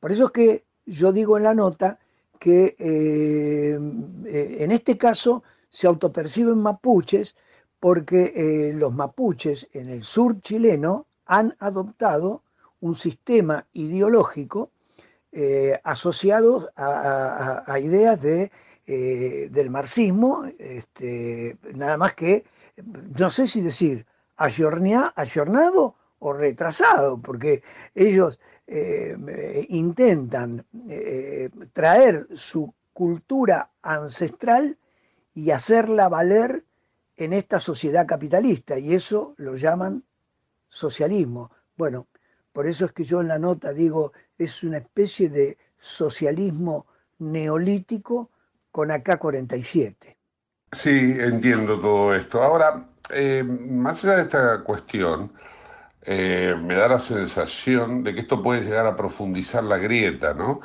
Por 0.00 0.10
eso 0.10 0.26
es 0.26 0.30
que 0.32 0.64
yo 0.86 1.12
digo 1.12 1.36
en 1.36 1.44
la 1.44 1.54
nota 1.54 2.00
que 2.38 2.74
eh, 2.78 3.78
eh, 4.26 4.56
en 4.58 4.72
este 4.72 4.98
caso 4.98 5.44
se 5.68 5.86
autoperciben 5.86 6.58
mapuches 6.58 7.36
porque 7.80 8.32
eh, 8.36 8.72
los 8.74 8.94
mapuches 8.94 9.68
en 9.72 9.88
el 9.88 10.04
sur 10.04 10.40
chileno 10.40 11.06
han 11.26 11.56
adoptado 11.58 12.42
un 12.80 12.96
sistema 12.96 13.66
ideológico 13.72 14.70
asociado 15.84 16.72
a 16.74 17.78
ideas 17.78 18.20
de 18.20 18.50
eh, 18.92 19.48
del 19.52 19.70
marxismo, 19.70 20.44
este, 20.58 21.56
nada 21.74 21.96
más 21.96 22.14
que, 22.14 22.44
no 23.16 23.30
sé 23.30 23.46
si 23.46 23.60
decir 23.60 24.04
ayornado 24.36 25.94
o 26.18 26.32
retrasado, 26.32 27.16
porque 27.22 27.62
ellos 27.94 28.40
eh, 28.66 29.64
intentan 29.68 30.66
eh, 30.88 31.50
traer 31.72 32.26
su 32.34 32.74
cultura 32.92 33.70
ancestral 33.80 34.76
y 35.34 35.52
hacerla 35.52 36.08
valer 36.08 36.64
en 37.20 37.34
esta 37.34 37.60
sociedad 37.60 38.06
capitalista, 38.06 38.78
y 38.78 38.94
eso 38.94 39.34
lo 39.36 39.54
llaman 39.54 40.02
socialismo. 40.70 41.50
Bueno, 41.76 42.08
por 42.50 42.66
eso 42.66 42.86
es 42.86 42.92
que 42.92 43.04
yo 43.04 43.20
en 43.20 43.28
la 43.28 43.38
nota 43.38 43.74
digo, 43.74 44.12
es 44.38 44.62
una 44.62 44.78
especie 44.78 45.28
de 45.28 45.58
socialismo 45.78 46.86
neolítico 47.18 48.30
con 48.70 48.90
AK-47. 48.90 50.16
Sí, 50.72 51.16
entiendo 51.18 51.78
todo 51.78 52.14
esto. 52.14 52.42
Ahora, 52.42 52.86
eh, 53.10 53.42
más 53.42 54.02
allá 54.02 54.16
de 54.16 54.22
esta 54.22 54.64
cuestión, 54.64 55.30
eh, 56.00 56.54
me 56.58 56.74
da 56.74 56.88
la 56.88 56.98
sensación 56.98 58.02
de 58.02 58.14
que 58.14 58.20
esto 58.20 58.42
puede 58.42 58.62
llegar 58.62 58.86
a 58.86 58.96
profundizar 58.96 59.62
la 59.62 59.76
grieta, 59.76 60.32
¿no? 60.32 60.62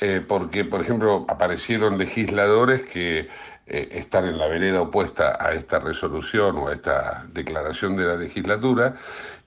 Eh, 0.00 0.24
porque, 0.26 0.64
por 0.64 0.80
ejemplo, 0.80 1.26
aparecieron 1.28 1.98
legisladores 1.98 2.82
que 2.82 3.28
están 3.68 4.26
en 4.26 4.38
la 4.38 4.46
vereda 4.46 4.80
opuesta 4.80 5.36
a 5.38 5.52
esta 5.52 5.78
resolución 5.78 6.56
o 6.56 6.68
a 6.68 6.72
esta 6.72 7.26
declaración 7.32 7.96
de 7.96 8.04
la 8.04 8.16
legislatura 8.16 8.96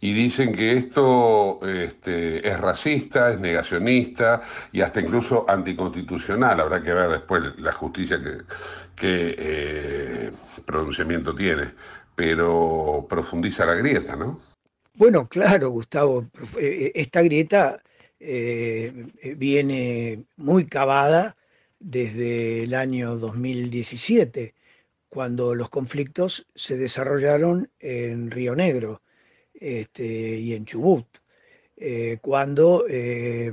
y 0.01 0.13
dicen 0.13 0.51
que 0.51 0.73
esto 0.73 1.59
este, 1.63 2.45
es 2.47 2.59
racista, 2.59 3.31
es 3.31 3.39
negacionista 3.39 4.41
y 4.71 4.81
hasta 4.81 4.99
incluso 4.99 5.45
anticonstitucional. 5.47 6.59
Habrá 6.59 6.81
que 6.81 6.91
ver 6.91 7.09
después 7.09 7.43
la 7.59 7.71
justicia 7.71 8.19
que, 8.95 9.35
eh, 9.37 10.31
pronunciamiento 10.65 11.35
tiene, 11.35 11.71
pero 12.15 13.05
profundiza 13.07 13.65
la 13.65 13.75
grieta, 13.75 14.15
¿no? 14.15 14.39
Bueno, 14.95 15.27
claro, 15.27 15.69
Gustavo, 15.69 16.25
eh, 16.59 16.59
eh, 16.59 16.91
esta 16.95 17.21
grieta 17.21 17.81
viene 19.35 20.25
muy 20.37 20.65
cavada 20.67 21.35
desde 21.81 22.63
el 22.63 22.75
año 22.75 23.17
2017, 23.17 24.53
cuando 25.09 25.55
los 25.55 25.69
conflictos 25.69 26.47
se 26.55 26.77
desarrollaron 26.77 27.69
en 27.79 28.31
Río 28.31 28.55
Negro 28.55 29.01
este, 29.53 30.05
y 30.05 30.53
en 30.53 30.65
Chubut, 30.65 31.07
eh, 31.75 32.19
cuando 32.21 32.85
eh, 32.87 33.51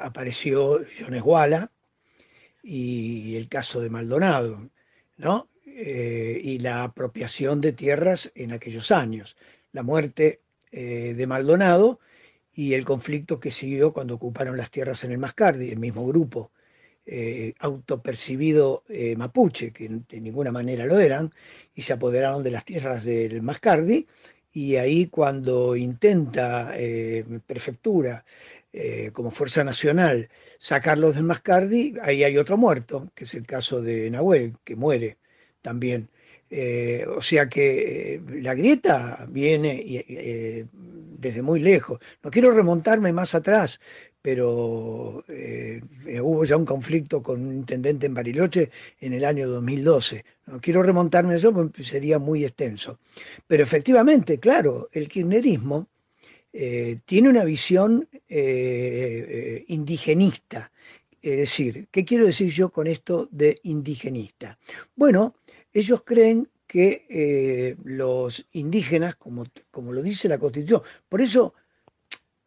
apareció 0.00 0.84
Jones 0.98 1.22
Walla 1.24 1.70
y 2.62 3.36
el 3.36 3.48
caso 3.48 3.80
de 3.80 3.90
Maldonado, 3.90 4.68
¿no? 5.16 5.48
Eh, 5.64 6.40
y 6.42 6.58
la 6.58 6.82
apropiación 6.82 7.60
de 7.60 7.72
tierras 7.72 8.32
en 8.34 8.52
aquellos 8.52 8.90
años, 8.90 9.36
la 9.72 9.84
muerte 9.84 10.40
de 10.70 11.26
Maldonado 11.26 11.98
y 12.52 12.74
el 12.74 12.84
conflicto 12.84 13.40
que 13.40 13.50
siguió 13.50 13.94
cuando 13.94 14.16
ocuparon 14.16 14.58
las 14.58 14.70
tierras 14.70 15.02
en 15.04 15.12
el 15.12 15.18
Mascardi, 15.18 15.70
el 15.70 15.78
mismo 15.78 16.06
grupo 16.06 16.52
autopercibido 17.58 18.84
mapuche, 19.16 19.72
que 19.72 19.88
de 19.88 20.20
ninguna 20.20 20.52
manera 20.52 20.84
lo 20.86 20.98
eran, 20.98 21.32
y 21.74 21.82
se 21.82 21.92
apoderaron 21.94 22.42
de 22.42 22.50
las 22.50 22.64
tierras 22.64 23.04
del 23.04 23.42
Mascardi 23.42 24.06
y 24.52 24.76
ahí 24.76 25.06
cuando 25.06 25.76
intenta 25.76 26.72
eh, 26.76 27.24
prefectura 27.46 28.24
eh, 28.72 29.10
como 29.12 29.30
Fuerza 29.30 29.64
Nacional, 29.64 30.28
sacarlos 30.58 31.14
del 31.14 31.24
Mascardi, 31.24 31.94
ahí 32.02 32.24
hay 32.24 32.36
otro 32.36 32.56
muerto, 32.56 33.10
que 33.14 33.24
es 33.24 33.34
el 33.34 33.46
caso 33.46 33.80
de 33.80 34.10
Nahuel, 34.10 34.56
que 34.64 34.76
muere 34.76 35.18
también. 35.62 36.08
Eh, 36.50 37.04
o 37.08 37.20
sea 37.20 37.48
que 37.48 38.14
eh, 38.14 38.20
la 38.40 38.54
grieta 38.54 39.26
viene 39.28 40.74
desde 41.18 41.42
muy 41.42 41.60
lejos. 41.60 42.00
No 42.22 42.30
quiero 42.30 42.52
remontarme 42.52 43.12
más 43.12 43.34
atrás, 43.34 43.80
pero 44.20 45.24
hubo 46.22 46.44
ya 46.44 46.56
un 46.56 46.64
conflicto 46.64 47.22
con 47.22 47.40
un 47.40 47.54
intendente 47.54 48.06
en 48.06 48.14
Bariloche 48.14 48.70
en 49.00 49.12
el 49.12 49.24
año 49.24 49.48
2012. 49.48 50.24
No 50.46 50.60
quiero 50.60 50.82
remontarme 50.82 51.34
a 51.34 51.36
eso 51.36 51.52
porque 51.52 51.84
sería 51.84 52.18
muy 52.18 52.44
extenso. 52.44 52.98
Pero 53.46 53.62
efectivamente, 53.62 54.38
claro, 54.38 54.88
el 54.92 55.08
kirchnerismo 55.08 55.88
eh, 56.52 57.00
tiene 57.04 57.28
una 57.28 57.44
visión 57.44 58.08
eh, 58.12 58.18
eh, 58.28 59.64
indigenista. 59.68 60.72
Es 61.20 61.38
decir, 61.38 61.88
¿qué 61.90 62.04
quiero 62.04 62.26
decir 62.26 62.50
yo 62.50 62.70
con 62.70 62.86
esto 62.86 63.28
de 63.30 63.60
indigenista? 63.64 64.58
Bueno, 64.96 65.34
ellos 65.72 66.02
creen 66.04 66.48
que 66.66 67.76
los 67.84 68.46
indígenas, 68.52 69.16
como, 69.16 69.46
como, 69.70 69.92
lo 69.92 70.02
dice 70.02 70.28
la 70.28 70.38
Constitución, 70.38 70.82
por 71.08 71.20
eso 71.20 71.54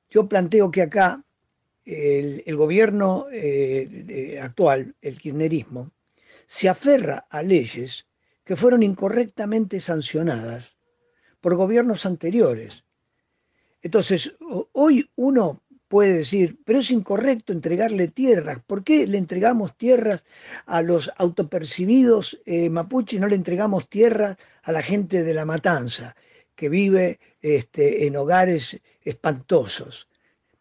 yo 0.09 0.27
planteo 0.27 0.69
que 0.69 0.83
acá 0.83 1.23
el, 1.91 2.55
gobierno 2.55 3.27
actual, 4.41 4.95
el 5.01 5.19
kirchnerismo, 5.19 5.91
se 6.47 6.69
aferra 6.69 7.27
a 7.29 7.41
leyes 7.41 8.07
que 8.43 8.55
fueron 8.55 8.83
incorrectamente 8.83 9.79
sancionadas 9.79 10.75
por 11.39 11.55
gobiernos 11.55 12.05
anteriores. 12.05 12.83
Entonces, 13.81 14.33
hoy 14.73 15.09
uno 15.15 15.61
puede 15.87 16.13
decir, 16.13 16.57
pero 16.63 16.79
es 16.79 16.91
incorrecto 16.91 17.51
entregarle 17.51 18.07
tierras. 18.07 18.59
¿Por 18.65 18.83
qué 18.83 19.07
le 19.07 19.17
entregamos 19.17 19.75
tierras 19.75 20.23
a 20.65 20.81
los 20.81 21.11
autopercibidos 21.17 22.39
eh, 22.45 22.69
mapuche 22.69 23.17
y 23.17 23.19
no 23.19 23.27
le 23.27 23.35
entregamos 23.35 23.89
tierras 23.89 24.37
a 24.63 24.71
la 24.71 24.81
gente 24.81 25.23
de 25.23 25.33
la 25.33 25.45
matanza, 25.45 26.15
que 26.55 26.69
vive 26.69 27.19
este, 27.41 28.05
en 28.05 28.15
hogares 28.15 28.79
espantosos? 29.01 30.07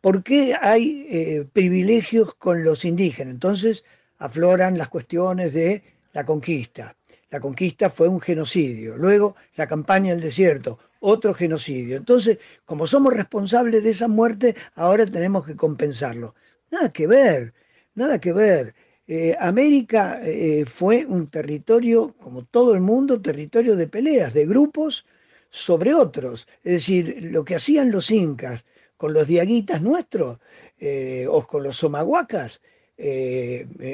¿Por 0.01 0.23
qué 0.23 0.57
hay 0.59 1.07
eh, 1.11 1.47
privilegios 1.53 2.35
con 2.37 2.65
los 2.65 2.87
indígenas? 2.87 3.35
Entonces 3.35 3.85
afloran 4.19 4.79
las 4.79 4.89
cuestiones 4.89 5.53
de 5.53 5.83
la 6.15 6.25
conquista. 6.25 6.97
La 7.29 7.39
conquista 7.39 7.91
fue 7.91 8.09
un 8.09 8.21
genocidio. 8.21 8.97
Luego 8.97 9.37
la 9.57 9.67
campaña 9.67 10.13
del 10.15 10.23
desierto, 10.23 10.79
otro 11.01 11.35
genocidio. 11.35 11.99
Entonces, 11.99 12.39
como 12.65 12.87
somos 12.87 13.13
responsables 13.13 13.85
de 13.85 13.91
esa 13.91 14.09
muerte, 14.09 14.57
ahora 14.75 15.05
tenemos 15.05 15.45
que 15.45 15.55
compensarlo. 15.55 16.35
Nada 16.71 16.91
que 16.91 17.07
ver, 17.07 17.53
nada 17.95 18.19
que 18.19 18.33
ver. 18.33 18.75
Eh, 19.07 19.37
América 19.39 20.21
eh, 20.23 20.65
fue 20.67 21.05
un 21.05 21.27
territorio, 21.27 22.15
como 22.19 22.45
todo 22.45 22.75
el 22.75 22.81
mundo, 22.81 23.21
territorio 23.21 23.77
de 23.77 23.87
peleas, 23.87 24.33
de 24.33 24.47
grupos 24.47 25.05
sobre 25.51 25.93
otros. 25.93 26.49
Es 26.65 26.73
decir, 26.73 27.19
lo 27.31 27.45
que 27.45 27.57
hacían 27.57 27.91
los 27.91 28.11
incas 28.11 28.65
con 29.01 29.15
los 29.15 29.27
diaguitas 29.27 29.81
nuestros, 29.81 30.39
eh, 30.79 31.25
o 31.27 31.47
con 31.47 31.63
los 31.63 31.77
somahuacas, 31.77 32.61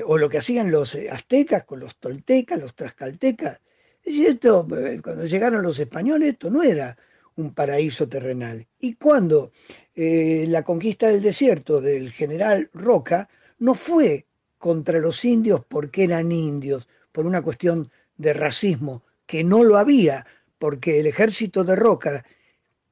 o 0.04 0.18
lo 0.18 0.28
que 0.28 0.38
hacían 0.38 0.72
los 0.72 0.98
aztecas 1.08 1.62
con 1.62 1.78
los 1.78 1.94
toltecas, 1.96 2.58
los 2.58 2.75
trascaltecas, 2.75 3.60
es 4.06 4.14
eh, 4.16 5.00
cuando 5.02 5.26
llegaron 5.26 5.62
los 5.62 5.78
españoles 5.80 6.30
esto 6.30 6.48
no 6.48 6.62
era 6.62 6.96
un 7.34 7.52
paraíso 7.52 8.08
terrenal. 8.08 8.66
Y 8.78 8.94
cuando 8.94 9.50
eh, 9.94 10.44
la 10.48 10.62
conquista 10.62 11.08
del 11.08 11.22
desierto 11.22 11.80
del 11.80 12.12
general 12.12 12.70
Roca 12.72 13.28
no 13.58 13.75
fue 13.75 14.26
contra 14.58 15.00
los 15.00 15.25
indios 15.25 15.62
porque 15.68 16.04
eran 16.04 16.30
indios, 16.32 16.88
por 17.12 17.26
una 17.26 17.42
cuestión 17.42 17.90
de 18.16 18.32
racismo, 18.32 19.02
que 19.26 19.42
no 19.42 19.64
lo 19.64 19.76
había, 19.76 20.25
porque 20.58 21.00
el 21.00 21.06
ejército 21.06 21.64
de 21.64 21.76
Roca, 21.76 22.25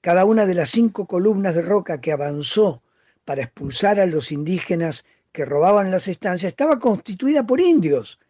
cada 0.05 0.27
una 0.27 0.45
de 0.45 0.53
las 0.53 0.69
cinco 0.69 1.07
columnas 1.07 1.55
de 1.55 1.63
Roca 1.63 1.99
que 1.99 2.13
avanzó 2.13 2.83
para 3.25 3.41
expulsar 3.41 3.99
a 3.99 4.05
los 4.05 4.33
indígenas 4.33 5.03
que 5.33 5.47
robaban 5.47 5.91
las 5.91 6.09
estancias, 6.09 6.53
estaba 6.53 6.79
constituida 6.79 7.47
por 7.47 7.59
indios. 7.59 8.21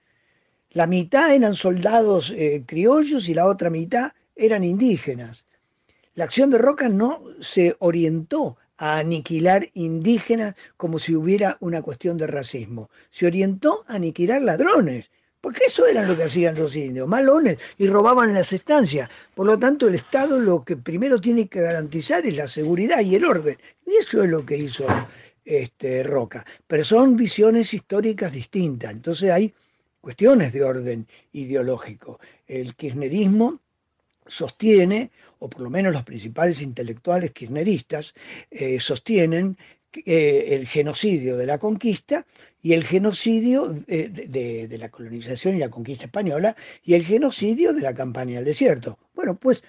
La 0.71 0.87
mitad 0.87 1.35
eran 1.35 1.57
soldados 1.57 2.33
eh, 2.37 2.63
criollos 2.65 3.29
y 3.29 3.35
la 3.35 3.47
otra 3.47 3.71
mitad 3.71 4.13
eran 4.37 4.63
indígenas. 4.63 5.47
La 6.15 6.23
acción 6.23 6.49
de 6.51 6.59
Roca 6.59 6.89
no 6.89 7.21
se 7.41 7.75
orientó 7.81 8.57
a 8.77 8.99
aniquilar 8.99 9.69
indígenas 9.75 10.55
como 10.77 11.01
si 11.01 11.17
hubiera 11.17 11.57
una 11.59 11.83
cuestión 11.83 12.17
de 12.19 12.29
racismo. 12.29 12.89
Se 13.11 13.27
orientó 13.27 13.85
a 13.89 13.95
aniquilar 13.95 14.43
ladrones, 14.43 15.11
porque 15.45 15.67
eso 15.67 15.87
era 15.87 16.07
lo 16.07 16.17
que 16.17 16.23
hacían 16.23 16.55
los 16.55 16.75
indios, 16.75 17.07
malones, 17.07 17.59
y 17.77 17.87
robaban 17.87 18.33
las 18.33 18.51
estancias. 18.55 19.11
Por 19.35 19.47
lo 19.47 19.59
tanto, 19.59 19.87
el 19.87 19.95
Estado 19.95 20.41
lo 20.41 20.65
que 20.65 20.75
primero 20.75 21.21
tiene 21.21 21.49
que 21.49 21.61
garantizar 21.61 22.25
es 22.25 22.35
la 22.35 22.47
seguridad 22.47 23.01
y 23.03 23.17
el 23.17 23.27
orden. 23.27 23.59
Y 23.87 23.97
eso 23.97 24.23
es 24.23 24.31
lo 24.31 24.47
que 24.47 24.57
hizo 24.57 24.87
este, 25.45 26.03
Roca. 26.03 26.47
Pero 26.67 26.83
son 26.83 27.15
visiones 27.15 27.75
históricas 27.75 28.33
distintas. 28.33 28.93
Entonces 28.93 29.31
hay 29.31 29.53
cuestiones 30.01 30.55
de 30.55 30.65
orden 30.65 31.07
ideológico. 31.33 32.21
El 32.47 32.75
kirchnerismo 32.75 33.61
sostiene, 34.27 35.11
o 35.41 35.51
por 35.51 35.61
lo 35.61 35.69
menos 35.69 35.93
los 35.93 36.05
principales 36.05 36.63
intelectuales 36.63 37.33
kirchneristas, 37.33 38.15
eh, 38.51 38.81
sostienen 38.81 39.59
eh, 39.97 40.55
el 40.55 40.67
genocidio 40.67 41.37
de 41.37 41.47
la 41.47 41.59
conquista 41.59 42.27
y 42.61 42.73
el 42.73 42.85
genocidio 42.85 43.69
de, 43.69 44.77
la 44.79 44.89
colonización 44.89 45.57
y 45.57 45.59
la 45.59 45.69
conquista 45.69 46.07
española 46.07 46.57
y 46.83 46.95
el 46.95 47.05
genocidio 47.05 47.73
de 47.73 47.83
la 47.83 47.95
campaña 47.95 48.37
del 48.37 48.47
desierto. 48.47 48.99
Bueno, 49.15 49.37
pues 49.37 49.63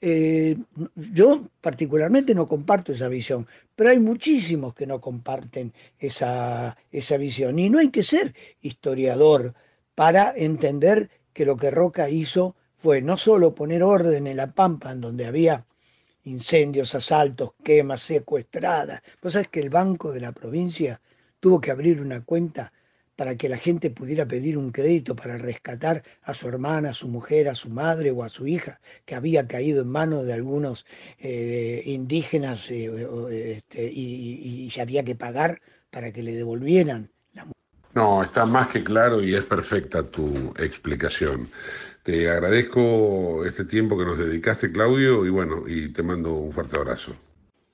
eh, 0.00 0.56
yo 0.94 1.48
particularmente 1.60 2.34
no 2.34 2.46
comparto 2.46 2.92
esa 2.92 3.08
visión, 3.08 3.46
pero 3.74 3.90
hay 3.90 3.98
muchísimos 3.98 4.74
que 4.74 4.86
no 4.86 5.00
comparten 5.00 5.72
esa, 5.98 6.76
esa 6.90 7.16
visión 7.16 7.58
y 7.58 7.70
no 7.70 7.78
hay 7.78 7.90
que 7.90 8.02
ser 8.02 8.34
historiador 8.60 9.54
para 9.94 10.34
entender 10.36 11.10
que 11.32 11.46
lo 11.46 11.56
que 11.56 11.70
Roca 11.70 12.10
hizo 12.10 12.56
fue 12.78 13.00
no 13.00 13.16
solo 13.16 13.54
poner 13.54 13.82
orden 13.82 14.26
en 14.26 14.36
la 14.36 14.52
pampa, 14.52 14.92
en 14.92 15.00
donde 15.00 15.26
había 15.26 15.64
incendios, 16.24 16.94
asaltos, 16.94 17.52
quemas, 17.62 18.02
secuestradas. 18.02 19.02
Vos 19.22 19.32
sabés 19.32 19.48
que 19.48 19.60
el 19.60 19.70
banco 19.70 20.12
de 20.12 20.20
la 20.20 20.32
provincia 20.32 21.00
tuvo 21.40 21.60
que 21.60 21.70
abrir 21.70 22.00
una 22.00 22.22
cuenta 22.24 22.72
para 23.16 23.36
que 23.36 23.48
la 23.48 23.58
gente 23.58 23.90
pudiera 23.90 24.26
pedir 24.26 24.58
un 24.58 24.72
crédito 24.72 25.14
para 25.14 25.38
rescatar 25.38 26.02
a 26.22 26.34
su 26.34 26.48
hermana, 26.48 26.90
a 26.90 26.94
su 26.94 27.08
mujer, 27.08 27.48
a 27.48 27.54
su 27.54 27.70
madre 27.70 28.10
o 28.10 28.24
a 28.24 28.28
su 28.28 28.46
hija, 28.46 28.80
que 29.04 29.14
había 29.14 29.46
caído 29.46 29.82
en 29.82 29.88
manos 29.88 30.26
de 30.26 30.32
algunos 30.32 30.84
eh, 31.18 31.82
indígenas 31.84 32.68
eh, 32.70 33.56
este, 33.56 33.84
y, 33.92 34.68
y 34.74 34.80
había 34.80 35.04
que 35.04 35.14
pagar 35.14 35.60
para 35.90 36.12
que 36.12 36.22
le 36.24 36.34
devolvieran 36.34 37.10
no, 37.94 38.24
está 38.24 38.44
más 38.44 38.68
que 38.68 38.82
claro 38.82 39.22
y 39.22 39.36
es 39.36 39.44
perfecta 39.44 40.02
tu 40.02 40.52
explicación. 40.58 41.48
Te 42.04 42.30
agradezco 42.30 43.46
este 43.46 43.64
tiempo 43.64 43.96
que 43.96 44.04
nos 44.04 44.18
dedicaste, 44.18 44.70
Claudio, 44.70 45.24
y 45.24 45.30
bueno, 45.30 45.62
y 45.66 45.90
te 45.90 46.02
mando 46.02 46.34
un 46.34 46.52
fuerte 46.52 46.76
abrazo. 46.76 47.14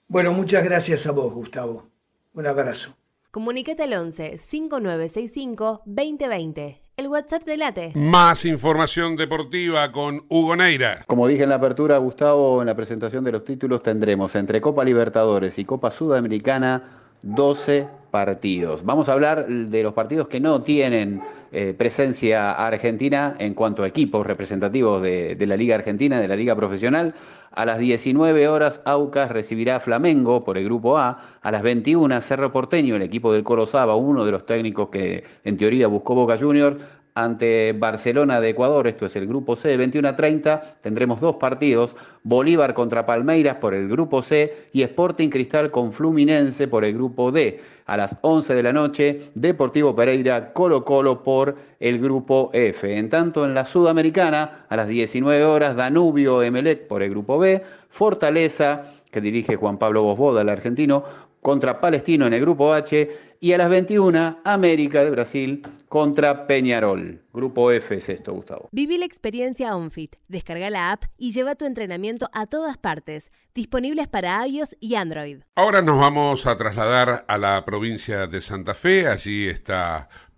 Bueno, 0.06 0.32
muchas 0.32 0.62
gracias 0.62 1.04
a 1.08 1.10
vos, 1.10 1.34
Gustavo. 1.34 1.88
Un 2.34 2.46
abrazo. 2.46 2.94
Comunicate 3.32 3.82
al 3.82 3.92
11 3.92 4.38
5965 4.38 5.82
2020. 5.84 6.80
El 6.96 7.08
WhatsApp 7.08 7.42
de 7.42 7.56
Late. 7.56 7.92
Más 7.96 8.44
información 8.44 9.16
deportiva 9.16 9.90
con 9.90 10.24
Hugo 10.28 10.54
Neira. 10.54 11.02
Como 11.08 11.26
dije 11.26 11.42
en 11.42 11.48
la 11.48 11.56
apertura, 11.56 11.96
Gustavo, 11.96 12.62
en 12.62 12.66
la 12.66 12.76
presentación 12.76 13.24
de 13.24 13.32
los 13.32 13.44
títulos 13.44 13.82
tendremos 13.82 14.36
entre 14.36 14.60
Copa 14.60 14.84
Libertadores 14.84 15.58
y 15.58 15.64
Copa 15.64 15.90
Sudamericana 15.90 16.99
12 17.22 17.86
partidos. 18.10 18.84
Vamos 18.84 19.08
a 19.08 19.12
hablar 19.12 19.46
de 19.46 19.82
los 19.82 19.92
partidos 19.92 20.28
que 20.28 20.40
no 20.40 20.62
tienen 20.62 21.22
eh, 21.52 21.74
presencia 21.76 22.52
argentina 22.52 23.36
en 23.38 23.54
cuanto 23.54 23.82
a 23.82 23.88
equipos 23.88 24.26
representativos 24.26 25.02
de, 25.02 25.36
la 25.46 25.56
Liga 25.56 25.74
Argentina, 25.74 26.20
de 26.20 26.28
la 26.28 26.36
Liga 26.36 26.54
Profesional. 26.56 27.14
A 27.52 27.64
las 27.64 27.78
19 27.78 28.46
horas, 28.46 28.80
Aucas 28.84 29.30
recibirá 29.30 29.80
Flamengo 29.80 30.44
por 30.44 30.56
el 30.56 30.64
Grupo 30.64 30.98
A. 30.98 31.18
A 31.42 31.50
las 31.50 31.62
21, 31.62 32.20
Cerro 32.20 32.52
Porteño, 32.52 32.94
el 32.94 33.02
equipo 33.02 33.32
del 33.32 33.42
Coro 33.42 33.66
Saba, 33.66 33.96
uno 33.96 34.24
de 34.24 34.30
los 34.30 34.46
técnicos 34.46 34.90
que 34.90 35.24
en 35.44 35.56
teoría 35.56 35.88
buscó 35.88 36.14
Boca 36.14 36.38
Juniors, 36.38 36.80
ante 37.14 37.72
Barcelona 37.72 38.40
de 38.40 38.50
Ecuador, 38.50 38.86
esto 38.86 39.06
es 39.06 39.16
el 39.16 39.26
grupo 39.26 39.56
C, 39.56 39.76
21 39.76 40.08
a 40.08 40.16
30, 40.16 40.76
tendremos 40.80 41.20
dos 41.20 41.36
partidos, 41.36 41.96
Bolívar 42.22 42.74
contra 42.74 43.06
Palmeiras 43.06 43.56
por 43.56 43.74
el 43.74 43.88
grupo 43.88 44.22
C 44.22 44.68
y 44.72 44.82
Sporting 44.82 45.28
Cristal 45.28 45.70
con 45.70 45.92
Fluminense 45.92 46.68
por 46.68 46.84
el 46.84 46.94
grupo 46.94 47.32
D. 47.32 47.60
A 47.86 47.96
las 47.96 48.16
11 48.20 48.54
de 48.54 48.62
la 48.62 48.72
noche, 48.72 49.30
Deportivo 49.34 49.96
Pereira 49.96 50.52
Colo 50.52 50.84
Colo 50.84 51.22
por 51.22 51.56
el 51.80 51.98
grupo 51.98 52.50
F. 52.52 52.96
En 52.96 53.08
tanto, 53.08 53.44
en 53.44 53.54
la 53.54 53.64
Sudamericana, 53.64 54.66
a 54.68 54.76
las 54.76 54.86
19 54.86 55.44
horas, 55.44 55.74
Danubio 55.74 56.42
Emelec 56.42 56.86
por 56.86 57.02
el 57.02 57.10
grupo 57.10 57.38
B, 57.38 57.62
Fortaleza 57.88 58.92
que 59.10 59.20
dirige 59.20 59.56
Juan 59.56 59.78
Pablo 59.78 60.02
Bosboda, 60.02 60.42
el 60.42 60.48
argentino, 60.48 61.04
contra 61.40 61.80
Palestino 61.80 62.26
en 62.26 62.34
el 62.34 62.40
grupo 62.40 62.72
H 62.72 63.30
y 63.42 63.52
a 63.52 63.58
las 63.58 63.70
21, 63.70 64.40
América 64.44 65.02
de 65.02 65.10
Brasil 65.10 65.62
contra 65.88 66.46
Peñarol. 66.46 67.22
Grupo 67.32 67.70
F 67.72 67.94
es 67.96 68.08
esto, 68.10 68.34
Gustavo. 68.34 68.68
Viví 68.70 68.98
la 68.98 69.06
experiencia 69.06 69.74
OnFit. 69.74 70.16
Descarga 70.28 70.68
la 70.68 70.92
app 70.92 71.04
y 71.16 71.32
lleva 71.32 71.54
tu 71.54 71.64
entrenamiento 71.64 72.28
a 72.34 72.46
todas 72.46 72.76
partes. 72.76 73.30
Disponibles 73.54 74.08
para 74.08 74.46
iOS 74.46 74.76
y 74.78 74.94
Android. 74.94 75.38
Ahora 75.54 75.80
nos 75.80 75.98
vamos 75.98 76.46
a 76.46 76.56
trasladar 76.58 77.24
a 77.26 77.38
la 77.38 77.64
provincia 77.64 78.26
de 78.26 78.42
Santa 78.42 78.74
Fe. 78.74 79.08
Allí 79.08 79.48
está 79.48 80.10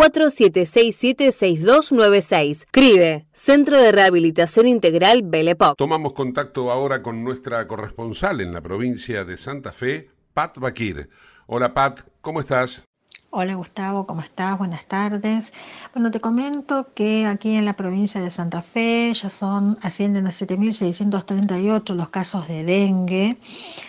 4767-6296. 0.00 2.64
CRIBE, 2.70 3.26
Centro 3.34 3.76
de 3.76 3.92
Rehabilitación 3.92 4.66
Integral 4.66 5.20
Belepoc. 5.22 5.76
Tomamos 5.76 6.14
contacto 6.14 6.70
ahora 6.70 7.02
con 7.02 7.22
nuestra 7.22 7.68
corresponsal 7.68 8.40
en 8.40 8.54
la 8.54 8.62
provincia 8.62 9.26
de 9.26 9.36
Santa 9.36 9.72
Fe, 9.72 10.08
Pat 10.32 10.56
Bakir. 10.56 11.10
Hola 11.46 11.74
Pat, 11.74 12.00
¿cómo 12.22 12.40
estás? 12.40 12.89
Hola 13.32 13.54
Gustavo, 13.54 14.06
¿cómo 14.06 14.22
estás? 14.22 14.58
Buenas 14.58 14.86
tardes. 14.86 15.52
Bueno, 15.94 16.10
te 16.10 16.18
comento 16.18 16.92
que 16.94 17.26
aquí 17.26 17.54
en 17.54 17.64
la 17.64 17.76
provincia 17.76 18.20
de 18.20 18.28
Santa 18.28 18.60
Fe 18.60 19.12
ya 19.14 19.30
son, 19.30 19.78
ascienden 19.82 20.26
a 20.26 20.30
7.638 20.30 21.94
los 21.94 22.08
casos 22.08 22.48
de 22.48 22.64
dengue, 22.64 23.38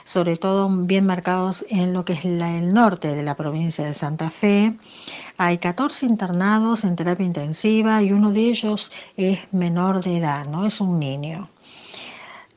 sobre 0.03 0.37
todo 0.37 0.69
bien 0.69 1.07
marcados 1.07 1.65
en 1.69 1.91
lo 1.91 2.05
que 2.05 2.13
es 2.13 2.23
el 2.23 2.71
norte 2.71 3.15
de 3.15 3.23
la 3.23 3.35
provincia 3.35 3.83
de 3.83 3.95
Santa 3.95 4.29
Fe. 4.29 4.77
Hay 5.37 5.57
14 5.57 6.05
internados 6.05 6.83
en 6.83 6.95
terapia 6.95 7.25
intensiva 7.25 8.03
y 8.03 8.11
uno 8.11 8.31
de 8.31 8.41
ellos 8.41 8.91
es 9.17 9.39
menor 9.51 10.03
de 10.03 10.17
edad, 10.17 10.45
¿no? 10.45 10.67
Es 10.67 10.79
un 10.81 10.99
niño. 10.99 11.49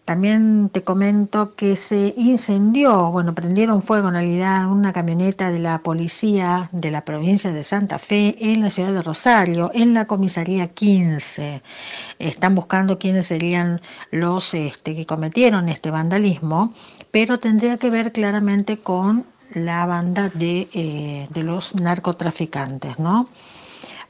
También 0.05 0.69
te 0.69 0.85
comento 0.85 1.55
que 1.55 1.77
se 1.77 2.13
incendió, 2.19 3.11
bueno, 3.11 3.35
prendieron 3.35 3.81
fuego 3.81 4.09
en 4.09 4.15
realidad 4.15 4.71
una 4.71 4.93
camioneta 4.93 5.51
de 5.51 5.59
la 5.59 5.79
policía 5.79 6.69
de 6.73 6.91
la 6.91 7.07
provincia 7.07 7.55
de 7.55 7.63
Santa 7.63 7.99
Fe 7.99 8.37
en 8.39 8.61
la 8.61 8.69
ciudad 8.69 8.93
de 8.93 9.03
Rosario, 9.03 9.71
en 9.73 9.95
la 9.95 10.07
comisaría 10.07 10.67
15. 10.69 11.63
Están 12.19 12.55
buscando 12.55 12.99
quiénes 12.99 13.29
serían 13.29 13.81
los 14.11 14.53
este, 14.53 14.95
que 14.95 15.07
cometieron 15.07 15.71
este 15.71 15.91
vandalismo, 15.91 16.75
pero 17.11 17.39
tendría 17.39 17.79
que 17.79 17.89
ver 17.89 18.13
claramente 18.13 18.77
con 18.77 19.25
la 19.55 19.87
banda 19.87 20.29
de, 20.29 20.69
eh, 20.75 21.29
de 21.33 21.43
los 21.43 21.77
narcotraficantes, 21.77 22.99
¿no? 22.99 23.31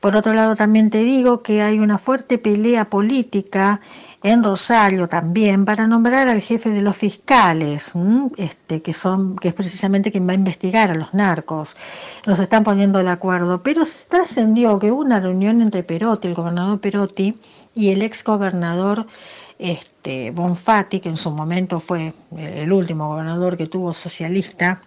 Por 0.05 0.17
otro 0.17 0.35
lado, 0.35 0.55
también 0.55 0.90
te 0.90 0.99
digo 0.99 1.40
que 1.40 1.62
hay 1.62 1.79
una 1.79 1.97
fuerte 1.97 2.37
pelea 2.37 2.90
política 2.90 3.81
en 4.23 4.45
Rosario 4.45 5.09
también 5.09 5.64
para 5.64 5.87
nombrar 5.87 6.29
al 6.29 6.43
jefe 6.43 6.69
de 6.69 6.83
los 6.83 6.95
fiscales, 6.95 7.95
este, 8.37 8.83
que, 8.83 8.93
son, 8.93 9.35
que 9.37 9.49
es 9.49 9.55
precisamente 9.55 10.12
quien 10.12 10.29
va 10.29 10.33
a 10.33 10.35
investigar 10.35 10.90
a 10.90 10.95
los 10.95 11.14
narcos. 11.14 11.75
Nos 12.27 12.38
están 12.38 12.64
poniendo 12.64 13.03
de 13.03 13.09
acuerdo, 13.09 13.62
pero 13.62 13.85
trascendió 14.07 14.79
que 14.79 14.93
hubo 14.93 15.01
una 15.01 15.21
reunión 15.21 15.62
entre 15.62 15.83
Perotti, 15.83 16.29
el 16.29 16.35
gobernador 16.35 16.79
Perotti, 16.83 17.38
y 17.75 17.88
el 17.88 18.03
ex 18.03 18.23
gobernador 18.25 19.07
este, 19.59 20.33
Bonfatti, 20.33 21.01
que 21.01 21.09
en 21.09 21.17
su 21.17 21.31
momento 21.31 21.81
fue 21.81 22.12
el 22.37 22.71
último 22.71 23.09
gobernador 23.09 23.57
que 23.57 23.69
tuvo 23.69 23.95
socialista 23.95 24.83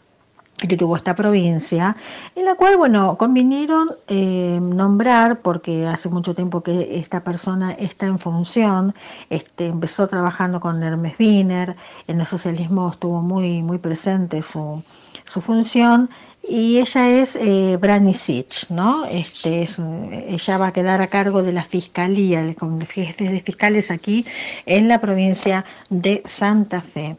que 0.58 0.76
tuvo 0.76 0.96
esta 0.96 1.16
provincia, 1.16 1.96
en 2.36 2.46
la 2.46 2.56
cual, 2.56 2.78
bueno, 2.78 3.16
convinieron 3.18 3.92
eh, 4.08 4.60
nombrar, 4.62 5.42
porque 5.42 5.86
hace 5.86 6.10
mucho 6.10 6.34
tiempo 6.34 6.62
que 6.62 6.98
esta 6.98 7.24
persona 7.24 7.74
está 7.74 8.08
en 8.08 8.18
función, 8.18 8.96
este, 9.30 9.68
empezó 9.68 10.08
trabajando 10.08 10.60
con 10.60 10.82
Hermes 10.82 11.16
Wiener, 11.20 11.76
en 12.08 12.20
el 12.20 12.26
socialismo 12.26 12.90
estuvo 12.90 13.22
muy, 13.22 13.62
muy 13.62 13.78
presente 13.78 14.42
su, 14.42 14.84
su 15.26 15.42
función, 15.42 16.10
y 16.50 16.80
ella 16.80 17.10
es 17.10 17.36
eh, 17.36 17.78
Branisic, 17.80 18.70
¿no? 18.70 19.06
Este 19.06 19.64
es, 19.64 19.80
ella 19.80 20.58
va 20.58 20.68
a 20.68 20.74
quedar 20.74 21.02
a 21.02 21.08
cargo 21.08 21.44
de 21.44 21.52
la 21.52 21.64
fiscalía, 21.64 22.56
con 22.56 22.82
jefes 22.82 23.32
de 23.32 23.42
fiscales 23.42 23.92
aquí 23.92 24.26
en 24.66 24.88
la 24.88 25.02
provincia 25.02 25.66
de 25.90 26.24
Santa 26.26 26.82
Fe. 26.82 27.18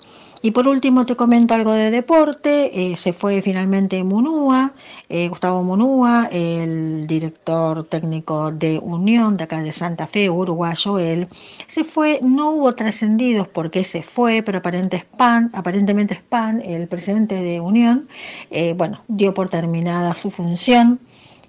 Y 0.48 0.50
por 0.50 0.66
último 0.66 1.04
te 1.04 1.14
comento 1.14 1.52
algo 1.52 1.72
de 1.72 1.90
deporte. 1.90 2.92
Eh, 2.92 2.96
se 2.96 3.12
fue 3.12 3.42
finalmente 3.42 4.02
Munúa, 4.02 4.72
eh, 5.10 5.28
Gustavo 5.28 5.62
Munúa, 5.62 6.26
el 6.32 7.06
director 7.06 7.84
técnico 7.84 8.50
de 8.50 8.78
Unión 8.78 9.36
de 9.36 9.44
acá 9.44 9.60
de 9.60 9.72
Santa 9.72 10.06
Fe, 10.06 10.30
uruguayo 10.30 10.98
él. 10.98 11.28
Se 11.66 11.84
fue, 11.84 12.20
no 12.22 12.52
hubo 12.52 12.74
trascendidos 12.74 13.46
por 13.46 13.70
qué 13.70 13.84
se 13.84 14.02
fue, 14.02 14.42
pero 14.42 14.60
aparente 14.60 14.96
Span, 14.96 15.50
aparentemente 15.52 16.14
Span, 16.14 16.62
el 16.62 16.88
presidente 16.88 17.34
de 17.34 17.60
Unión, 17.60 18.08
eh, 18.50 18.72
bueno, 18.74 19.02
dio 19.06 19.34
por 19.34 19.50
terminada 19.50 20.14
su 20.14 20.30
función 20.30 20.98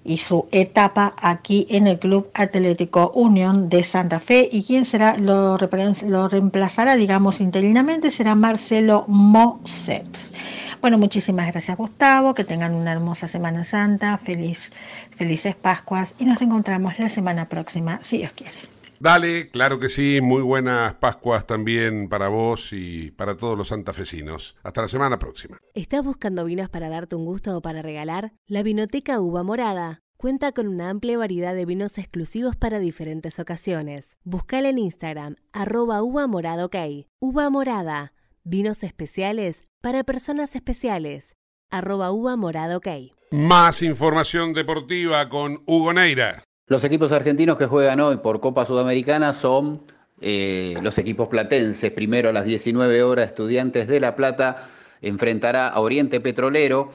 y 0.03 0.17
su 0.17 0.47
etapa 0.51 1.13
aquí 1.17 1.67
en 1.69 1.87
el 1.87 1.99
Club 1.99 2.29
Atlético 2.33 3.11
Unión 3.13 3.69
de 3.69 3.83
Santa 3.83 4.19
Fe. 4.19 4.47
Y 4.51 4.63
quien 4.63 4.85
será 4.85 5.17
lo, 5.17 5.57
reemplazará, 5.57 6.95
digamos, 6.95 7.41
interinamente, 7.41 8.11
será 8.11 8.35
Marcelo 8.35 9.05
Moset. 9.07 10.07
Bueno, 10.81 10.97
muchísimas 10.97 11.47
gracias 11.47 11.77
Gustavo, 11.77 12.33
que 12.33 12.45
tengan 12.45 12.73
una 12.73 12.93
hermosa 12.93 13.27
Semana 13.27 13.65
Santa, 13.65 14.17
feliz, 14.17 14.71
felices 15.17 15.53
Pascuas 15.55 16.15
y 16.17 16.23
nos 16.23 16.39
reencontramos 16.39 16.97
la 16.99 17.09
semana 17.09 17.49
próxima, 17.49 17.99
si 18.01 18.19
Dios 18.19 18.31
quiere. 18.31 18.78
Dale, 18.99 19.49
claro 19.49 19.79
que 19.79 19.87
sí, 19.87 20.19
muy 20.21 20.41
buenas 20.41 20.95
Pascuas 20.95 21.47
también 21.47 22.09
para 22.09 22.27
vos 22.27 22.73
y 22.73 23.11
para 23.11 23.37
todos 23.37 23.57
los 23.57 23.69
santafesinos. 23.69 24.57
Hasta 24.61 24.81
la 24.81 24.87
semana 24.89 25.17
próxima. 25.17 25.57
¿Estás 25.73 26.03
buscando 26.03 26.43
vinos 26.43 26.69
para 26.69 26.89
darte 26.89 27.15
un 27.15 27.23
gusto 27.23 27.55
o 27.55 27.61
para 27.61 27.81
regalar? 27.81 28.33
La 28.45 28.61
Vinoteca 28.61 29.21
Uva 29.21 29.43
Morada 29.43 30.01
cuenta 30.17 30.51
con 30.51 30.67
una 30.67 30.89
amplia 30.89 31.17
variedad 31.17 31.55
de 31.55 31.65
vinos 31.65 31.97
exclusivos 31.97 32.57
para 32.57 32.79
diferentes 32.79 33.39
ocasiones. 33.39 34.17
Buscala 34.25 34.67
en 34.67 34.77
Instagram, 34.77 35.37
arroba 35.53 36.03
uva 36.03 36.27
morada 36.27 36.65
ok. 36.65 36.75
Uva 37.21 37.49
morada, 37.49 38.11
vinos 38.43 38.83
especiales 38.83 39.63
para 39.81 40.03
personas 40.03 40.57
especiales, 40.57 41.35
arroba 41.71 42.11
uva 42.11 42.35
morada 42.35 42.75
ok. 42.75 42.87
Más 43.31 43.81
información 43.81 44.53
deportiva 44.53 45.29
con 45.29 45.63
Hugo 45.65 45.93
Neira. 45.93 46.43
Los 46.69 46.83
equipos 46.83 47.11
argentinos 47.11 47.57
que 47.57 47.65
juegan 47.65 47.99
hoy 47.99 48.17
por 48.17 48.39
Copa 48.39 48.63
Sudamericana 48.63 49.33
son 49.33 49.81
eh, 50.21 50.75
los 50.83 50.99
equipos 50.99 51.27
platenses. 51.27 51.91
Primero 51.91 52.29
a 52.29 52.31
las 52.31 52.45
19 52.45 53.01
horas, 53.01 53.29
Estudiantes 53.29 53.87
de 53.87 53.99
La 53.99 54.15
Plata 54.15 54.69
enfrentará 55.01 55.69
a 55.69 55.79
Oriente 55.79 56.21
Petrolero 56.21 56.91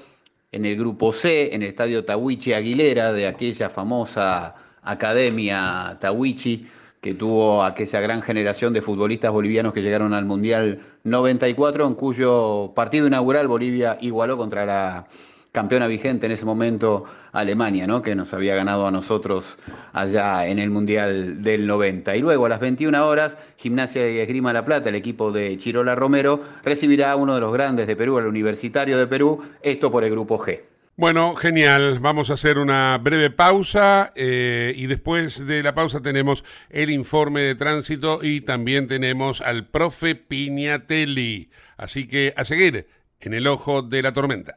en 0.53 0.65
el 0.65 0.77
grupo 0.77 1.13
C, 1.13 1.53
en 1.57 1.65
el 1.65 1.71
estadio 1.71 2.05
Tawichi 2.05 2.53
Aguilera, 2.53 3.13
de 3.13 3.27
aquella 3.27 3.69
famosa 3.69 4.55
academia 4.81 5.99
Tawichi 6.01 6.69
que 7.01 7.15
tuvo 7.15 7.65
aquella 7.65 7.99
gran 7.99 8.23
generación 8.23 8.73
de 8.75 8.81
futbolistas 8.81 9.33
bolivianos 9.33 9.75
que 9.75 9.83
llegaron 9.83 10.15
al 10.15 10.25
Mundial 10.25 10.83
94, 11.03 11.85
en 11.85 11.95
cuyo 11.95 12.71
partido 12.77 13.09
inaugural 13.09 13.49
Bolivia 13.49 13.99
igualó 14.01 14.37
contra 14.37 14.65
la 14.65 15.07
campeona 15.55 15.87
vigente 15.87 16.27
en 16.27 16.33
ese 16.33 16.45
momento 16.45 17.05
Alemania, 17.31 17.87
¿no? 17.87 18.03
que 18.03 18.17
nos 18.17 18.33
había 18.35 18.57
ganado 18.57 18.89
a 18.89 18.91
nosotros 18.91 19.45
allá 19.93 20.49
en 20.49 20.59
el 20.59 20.69
Mundial 20.69 21.45
del 21.45 21.69
90. 21.69 22.17
Y 22.17 22.21
luego 22.21 22.47
a 22.47 22.49
las 22.49 22.59
21 22.59 23.07
horas, 23.07 23.37
Gimnasia 23.57 24.11
y 24.11 24.19
Esgrima 24.19 24.53
La 24.53 24.65
Plata, 24.65 24.89
el 24.89 24.97
equipo 24.97 25.31
de 25.31 25.57
Chirola 25.57 25.95
Romero, 25.95 26.43
recibirá 26.65 27.13
a 27.13 27.17
uno 27.17 27.37
de 27.37 27.41
los 27.41 27.53
grandes 27.53 27.87
de 27.87 27.95
Perú, 27.95 28.19
el 28.19 28.27
Universitario 28.27 28.99
de 28.99 29.07
Perú, 29.07 29.45
esto 29.63 29.93
por 29.93 30.03
el 30.03 30.11
Grupo 30.11 30.41
G. 30.41 30.61
Bueno, 30.97 31.37
genial. 31.37 32.01
Vamos 32.01 32.31
a 32.31 32.35
hacer 32.35 32.59
una 32.59 32.99
breve 32.99 33.31
pausa 33.31 34.13
eh, 34.17 34.75
y 34.77 34.87
después 34.87 35.47
de 35.47 35.63
la 35.63 35.75
pausa 35.77 36.03
tenemos 36.03 36.45
el 36.69 36.91
informe 36.91 37.43
de 37.43 37.55
tránsito 37.55 38.21
y 38.23 38.41
también 38.41 38.89
tenemos 38.89 39.41
al 39.41 39.67
profe 39.67 40.17
Piñatelli. 40.17 41.51
Así 41.77 42.09
que 42.09 42.35
a 42.37 42.45
seguir 42.45 42.89
en 43.21 43.35
el 43.35 43.47
ojo 43.47 43.83
de 43.83 44.03
la 44.03 44.13
tormenta. 44.13 44.57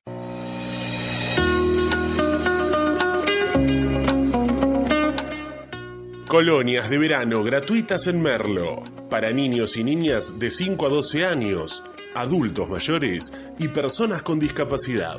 Colonias 6.27 6.89
de 6.89 6.97
verano 6.97 7.41
gratuitas 7.41 8.05
en 8.07 8.21
Merlo. 8.21 8.83
Para 9.09 9.31
niños 9.31 9.77
y 9.77 9.83
niñas 9.85 10.37
de 10.37 10.49
5 10.49 10.85
a 10.85 10.89
12 10.89 11.23
años, 11.23 11.81
adultos 12.13 12.69
mayores 12.69 13.31
y 13.57 13.69
personas 13.69 14.23
con 14.23 14.37
discapacidad. 14.37 15.15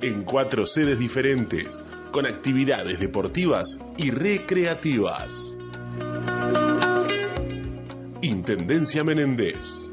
En 0.00 0.24
cuatro 0.24 0.64
sedes 0.64 0.98
diferentes, 0.98 1.84
con 2.10 2.24
actividades 2.24 3.00
deportivas 3.00 3.78
y 3.98 4.10
recreativas. 4.10 5.54
Intendencia 8.22 9.04
Menéndez. 9.04 9.92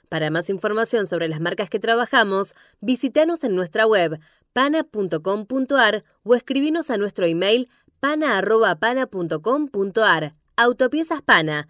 Para 0.11 0.29
más 0.29 0.49
información 0.49 1.07
sobre 1.07 1.29
las 1.29 1.39
marcas 1.39 1.69
que 1.69 1.79
trabajamos, 1.79 2.53
visítanos 2.81 3.45
en 3.45 3.55
nuestra 3.55 3.87
web 3.87 4.19
pana.com.ar 4.51 6.03
o 6.23 6.35
escribinos 6.35 6.89
a 6.89 6.97
nuestro 6.97 7.25
email 7.25 7.69
pana.pana.com.ar. 8.01 10.33
Autopiezas 10.57 11.21
Pana 11.21 11.69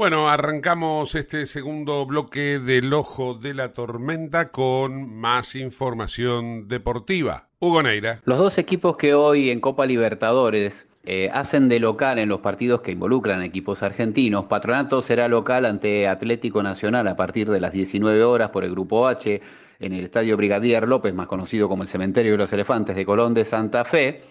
Bueno, 0.00 0.30
arrancamos 0.30 1.14
este 1.14 1.46
segundo 1.46 2.06
bloque 2.06 2.58
del 2.58 2.90
Ojo 2.94 3.34
de 3.34 3.52
la 3.52 3.74
Tormenta 3.74 4.48
con 4.48 5.14
más 5.14 5.54
información 5.54 6.68
deportiva. 6.68 7.48
Hugo 7.58 7.82
Neira. 7.82 8.22
Los 8.24 8.38
dos 8.38 8.56
equipos 8.56 8.96
que 8.96 9.12
hoy 9.12 9.50
en 9.50 9.60
Copa 9.60 9.84
Libertadores 9.84 10.86
eh, 11.04 11.28
hacen 11.34 11.68
de 11.68 11.80
local 11.80 12.18
en 12.18 12.30
los 12.30 12.40
partidos 12.40 12.80
que 12.80 12.92
involucran 12.92 13.42
equipos 13.42 13.82
argentinos. 13.82 14.46
Patronato 14.46 15.02
será 15.02 15.28
local 15.28 15.66
ante 15.66 16.08
Atlético 16.08 16.62
Nacional 16.62 17.06
a 17.06 17.16
partir 17.16 17.50
de 17.50 17.60
las 17.60 17.74
19 17.74 18.24
horas 18.24 18.48
por 18.48 18.64
el 18.64 18.70
Grupo 18.70 19.06
H 19.06 19.42
en 19.80 19.92
el 19.92 20.06
Estadio 20.06 20.38
Brigadier 20.38 20.88
López, 20.88 21.12
más 21.12 21.26
conocido 21.26 21.68
como 21.68 21.82
el 21.82 21.90
Cementerio 21.90 22.32
de 22.32 22.38
los 22.38 22.52
Elefantes 22.54 22.96
de 22.96 23.04
Colón 23.04 23.34
de 23.34 23.44
Santa 23.44 23.84
Fe. 23.84 24.22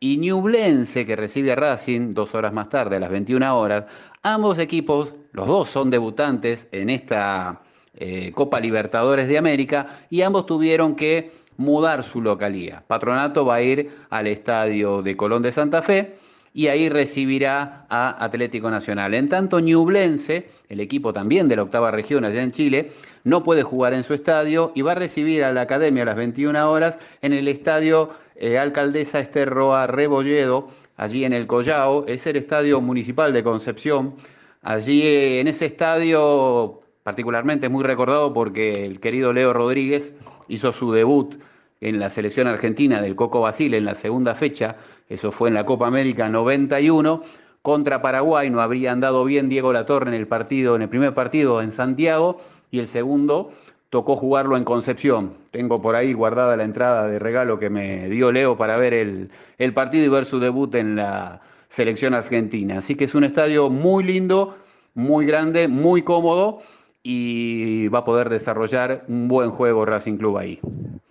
Y 0.00 0.18
Ñublense, 0.18 1.04
que 1.04 1.16
recibe 1.16 1.50
a 1.50 1.56
Racing 1.56 2.14
dos 2.14 2.32
horas 2.32 2.52
más 2.52 2.68
tarde, 2.68 2.96
a 2.96 3.00
las 3.00 3.10
21 3.10 3.58
horas, 3.58 3.86
Ambos 4.22 4.58
equipos, 4.58 5.14
los 5.32 5.46
dos 5.46 5.70
son 5.70 5.90
debutantes 5.90 6.66
en 6.72 6.90
esta 6.90 7.62
eh, 7.94 8.32
Copa 8.32 8.60
Libertadores 8.60 9.28
de 9.28 9.38
América 9.38 10.00
y 10.10 10.22
ambos 10.22 10.46
tuvieron 10.46 10.96
que 10.96 11.32
mudar 11.56 12.04
su 12.04 12.20
localía. 12.20 12.82
Patronato 12.86 13.44
va 13.44 13.56
a 13.56 13.62
ir 13.62 13.90
al 14.10 14.26
estadio 14.26 15.02
de 15.02 15.16
Colón 15.16 15.42
de 15.42 15.52
Santa 15.52 15.82
Fe 15.82 16.16
y 16.54 16.68
ahí 16.68 16.88
recibirá 16.88 17.86
a 17.88 18.24
Atlético 18.24 18.70
Nacional. 18.70 19.14
En 19.14 19.28
tanto, 19.28 19.60
Ñublense, 19.60 20.48
el 20.68 20.80
equipo 20.80 21.12
también 21.12 21.48
de 21.48 21.56
la 21.56 21.62
octava 21.62 21.90
región 21.90 22.24
allá 22.24 22.42
en 22.42 22.52
Chile, 22.52 22.92
no 23.24 23.42
puede 23.42 23.62
jugar 23.62 23.94
en 23.94 24.04
su 24.04 24.14
estadio 24.14 24.72
y 24.74 24.82
va 24.82 24.92
a 24.92 24.96
recibir 24.96 25.44
a 25.44 25.52
la 25.52 25.62
Academia 25.62 26.02
a 26.02 26.06
las 26.06 26.16
21 26.16 26.70
horas 26.70 26.98
en 27.22 27.32
el 27.32 27.48
estadio 27.48 28.10
eh, 28.36 28.58
Alcaldesa 28.58 29.20
Esterroa 29.20 29.86
Rebolledo 29.86 30.70
allí 30.98 31.24
en 31.24 31.32
el 31.32 31.46
Collao, 31.46 32.04
es 32.06 32.26
el 32.26 32.36
estadio 32.36 32.82
municipal 32.82 33.32
de 33.32 33.42
Concepción. 33.42 34.16
Allí 34.62 35.00
en 35.06 35.48
ese 35.48 35.64
estadio 35.64 36.82
particularmente 37.02 37.66
es 37.66 37.72
muy 37.72 37.84
recordado 37.84 38.34
porque 38.34 38.84
el 38.84 39.00
querido 39.00 39.32
Leo 39.32 39.54
Rodríguez 39.54 40.12
hizo 40.48 40.72
su 40.72 40.92
debut 40.92 41.36
en 41.80 42.00
la 42.00 42.10
selección 42.10 42.48
argentina 42.48 43.00
del 43.00 43.14
Coco 43.14 43.40
Basile 43.40 43.78
en 43.78 43.84
la 43.84 43.94
segunda 43.94 44.34
fecha, 44.34 44.76
eso 45.08 45.30
fue 45.30 45.48
en 45.48 45.54
la 45.54 45.64
Copa 45.64 45.86
América 45.86 46.28
91, 46.28 47.22
contra 47.62 48.02
Paraguay, 48.02 48.50
no 48.50 48.60
habría 48.60 48.90
andado 48.90 49.24
bien 49.24 49.48
Diego 49.48 49.72
Latorre 49.72 50.08
en 50.08 50.14
el 50.14 50.26
partido, 50.26 50.74
en 50.74 50.82
el 50.82 50.88
primer 50.88 51.14
partido 51.14 51.62
en 51.62 51.70
Santiago, 51.70 52.40
y 52.70 52.80
el 52.80 52.88
segundo 52.88 53.52
tocó 53.90 54.16
jugarlo 54.16 54.56
en 54.56 54.64
Concepción. 54.64 55.34
Tengo 55.50 55.80
por 55.80 55.96
ahí 55.96 56.12
guardada 56.12 56.56
la 56.56 56.64
entrada 56.64 57.08
de 57.08 57.18
regalo 57.18 57.58
que 57.58 57.70
me 57.70 58.08
dio 58.08 58.32
Leo 58.32 58.56
para 58.56 58.76
ver 58.76 58.94
el, 58.94 59.30
el, 59.58 59.72
partido 59.72 60.04
y 60.04 60.08
ver 60.08 60.26
su 60.26 60.38
debut 60.38 60.74
en 60.74 60.96
la 60.96 61.40
selección 61.70 62.14
argentina. 62.14 62.78
Así 62.78 62.94
que 62.94 63.04
es 63.04 63.14
un 63.14 63.24
estadio 63.24 63.70
muy 63.70 64.04
lindo, 64.04 64.56
muy 64.94 65.26
grande, 65.26 65.68
muy 65.68 66.02
cómodo 66.02 66.62
y 67.02 67.88
va 67.88 68.00
a 68.00 68.04
poder 68.04 68.28
desarrollar 68.28 69.04
un 69.08 69.28
buen 69.28 69.50
juego 69.50 69.84
Racing 69.84 70.18
Club 70.18 70.38
ahí. 70.38 70.60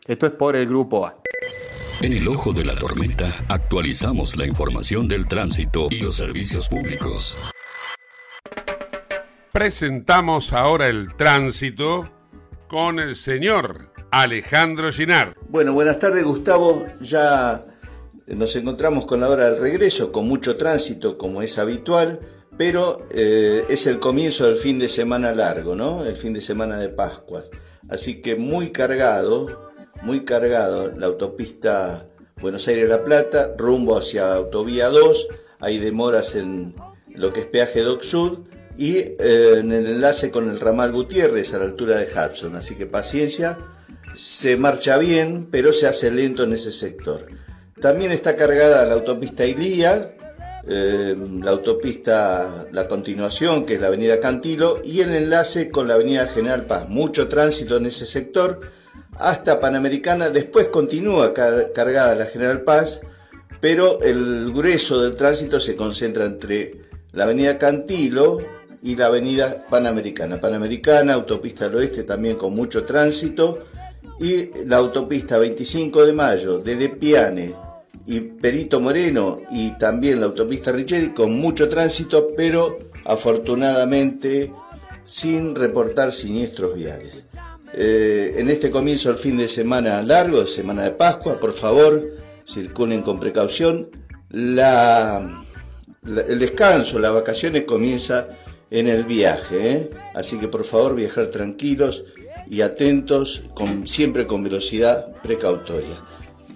Esto 0.06 0.28
es 0.28 0.34
por 0.34 0.56
el 0.56 0.68
grupo 0.68 1.06
A. 1.06 1.16
En 2.02 2.14
el 2.14 2.28
ojo 2.28 2.54
de 2.54 2.64
la 2.64 2.76
tormenta 2.76 3.44
actualizamos 3.50 4.36
la 4.36 4.46
información 4.46 5.08
del 5.08 5.28
tránsito 5.28 5.88
y 5.90 6.02
los 6.02 6.16
servicios 6.16 6.70
públicos. 6.70 7.36
Presentamos 9.52 10.54
ahora 10.54 10.88
el 10.88 11.16
tránsito 11.16 12.17
con 12.68 13.00
el 13.00 13.16
señor 13.16 13.92
Alejandro 14.12 14.92
Ginar. 14.92 15.36
Bueno, 15.50 15.74
buenas 15.74 16.00
tardes 16.00 16.24
Gustavo. 16.24 16.86
Ya 17.02 17.64
nos 18.28 18.56
encontramos 18.56 19.06
con 19.06 19.22
la 19.22 19.30
hora 19.30 19.50
del 19.50 19.62
regreso, 19.62 20.12
con 20.12 20.28
mucho 20.28 20.58
tránsito 20.58 21.18
como 21.18 21.42
es 21.42 21.58
habitual, 21.58 22.20
pero 22.58 23.08
eh, 23.12 23.66
es 23.70 23.88
el 23.88 24.00
comienzo 24.00 24.46
del 24.46 24.58
fin 24.58 24.80
de 24.80 24.90
semana 24.90 25.34
largo, 25.34 25.76
¿no? 25.76 26.06
El 26.06 26.18
fin 26.18 26.34
de 26.34 26.42
semana 26.42 26.78
de 26.78 26.90
Pascuas. 26.90 27.52
Así 27.90 28.22
que 28.22 28.36
muy 28.36 28.72
cargado, 28.72 29.72
muy 30.02 30.26
cargado 30.26 30.92
la 30.98 31.08
autopista 31.08 32.08
Buenos 32.42 32.68
Aires-La 32.68 33.04
Plata, 33.04 33.56
rumbo 33.58 33.98
hacia 33.98 34.34
Autovía 34.34 34.90
2. 34.90 35.28
Hay 35.60 35.80
demoras 35.80 36.36
en 36.36 36.76
lo 37.14 37.32
que 37.32 37.42
es 37.42 37.46
peaje 37.48 37.82
Doc 37.82 38.04
y 38.78 38.98
eh, 38.98 39.16
en 39.58 39.72
el 39.72 39.88
enlace 39.88 40.30
con 40.30 40.50
el 40.50 40.60
ramal 40.60 40.92
Gutiérrez 40.92 41.54
a 41.54 41.60
la 41.60 41.66
altura 41.66 41.98
de 41.98 42.06
Hudson. 42.06 42.56
Así 42.56 42.76
que 42.76 42.86
paciencia, 42.86 43.58
se 44.14 44.58
marcha 44.58 44.98
bien, 44.98 45.48
pero 45.52 45.74
se 45.74 45.88
hace 45.88 46.12
lento 46.12 46.44
en 46.44 46.54
ese 46.54 46.72
sector. 46.72 47.28
También 47.82 48.12
está 48.12 48.36
cargada 48.36 48.86
la 48.86 48.94
autopista 48.94 49.46
Ilía, 49.46 50.16
eh, 50.68 51.16
la 51.42 51.52
autopista, 51.52 52.68
la 52.72 52.88
continuación, 52.88 53.66
que 53.66 53.76
es 53.76 53.82
la 53.82 53.88
avenida 53.88 54.20
Cantilo, 54.20 54.80
y 54.84 55.02
el 55.02 55.14
enlace 55.14 55.70
con 55.70 55.88
la 55.88 55.96
avenida 55.96 56.28
General 56.28 56.66
Paz. 56.66 56.88
Mucho 56.90 57.28
tránsito 57.28 57.78
en 57.78 57.88
ese 57.88 58.06
sector 58.06 58.60
hasta 59.20 59.60
Panamericana, 59.60 60.30
después 60.30 60.68
continúa 60.68 61.34
cargada 61.34 62.16
la 62.16 62.26
General 62.26 62.62
Paz, 62.62 63.02
pero 63.60 64.00
el 64.02 64.52
grueso 64.54 65.02
del 65.02 65.16
tránsito 65.16 65.60
se 65.60 65.76
concentra 65.76 66.26
entre 66.26 66.76
la 67.14 67.24
avenida 67.24 67.58
Cantilo 67.58 68.57
y 68.84 68.96
la 68.96 69.08
avenida 69.08 69.66
Panamericana. 69.70 70.40
Panamericana, 70.40 71.14
autopista 71.14 71.68
del 71.68 71.78
oeste 71.78 72.04
también 72.04 72.36
con 72.36 72.56
mucho 72.56 72.84
tránsito, 72.84 73.60
y 74.20 74.66
la 74.66 74.78
autopista 74.78 75.38
25 75.38 76.06
de 76.06 76.14
mayo 76.14 76.60
de 76.60 76.76
Lepiane 76.76 77.56
y 78.06 78.22
Perito 78.22 78.80
Moreno 78.80 79.42
y 79.52 79.78
también 79.78 80.20
la 80.20 80.28
autopista 80.28 80.72
Richeri 80.72 81.14
con 81.14 81.34
mucho 81.34 81.70
tránsito, 81.70 82.30
pero 82.36 82.80
afortunadamente 83.06 84.52
sin 85.04 85.56
reportar 85.56 86.12
siniestros 86.12 86.76
viales. 86.76 87.26
Eh, 87.74 88.36
en 88.38 88.50
este 88.50 88.72
comienzo 88.72 89.10
del 89.10 89.18
fin 89.18 89.38
de 89.38 89.48
semana 89.48 90.02
largo, 90.02 90.46
semana 90.46 90.84
de 90.84 90.92
Pascua, 90.92 91.40
por 91.40 91.54
favor, 91.54 92.06
circulen 92.46 93.02
con 93.02 93.20
precaución. 93.20 93.90
La, 94.30 95.22
el 96.06 96.40
descanso, 96.40 97.00
las 97.00 97.14
vacaciones 97.14 97.66
comienza 97.66 98.30
en 98.70 98.88
el 98.88 99.06
viaje, 99.06 99.72
¿eh? 99.72 99.92
así 100.14 100.40
que 100.40 100.48
por 100.48 100.66
favor 100.66 100.96
viajar 100.96 101.28
tranquilos 101.28 102.04
y 102.50 102.62
atentos, 102.62 103.50
con, 103.54 103.88
siempre 103.88 104.28
con 104.28 104.44
velocidad 104.44 105.06
precautoria. 105.22 105.96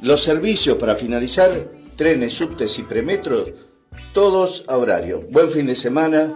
Los 0.02 0.24
servicios 0.24 0.78
para 0.78 0.96
finalizar, 0.96 1.52
trenes, 1.96 2.34
subtes 2.34 2.80
y 2.80 2.84
premetros, 2.84 3.52
todos 4.14 4.66
a 4.68 4.78
horario. 4.78 5.24
Buen 5.30 5.50
fin 5.50 5.68
de 5.68 5.76
semana, 5.76 6.34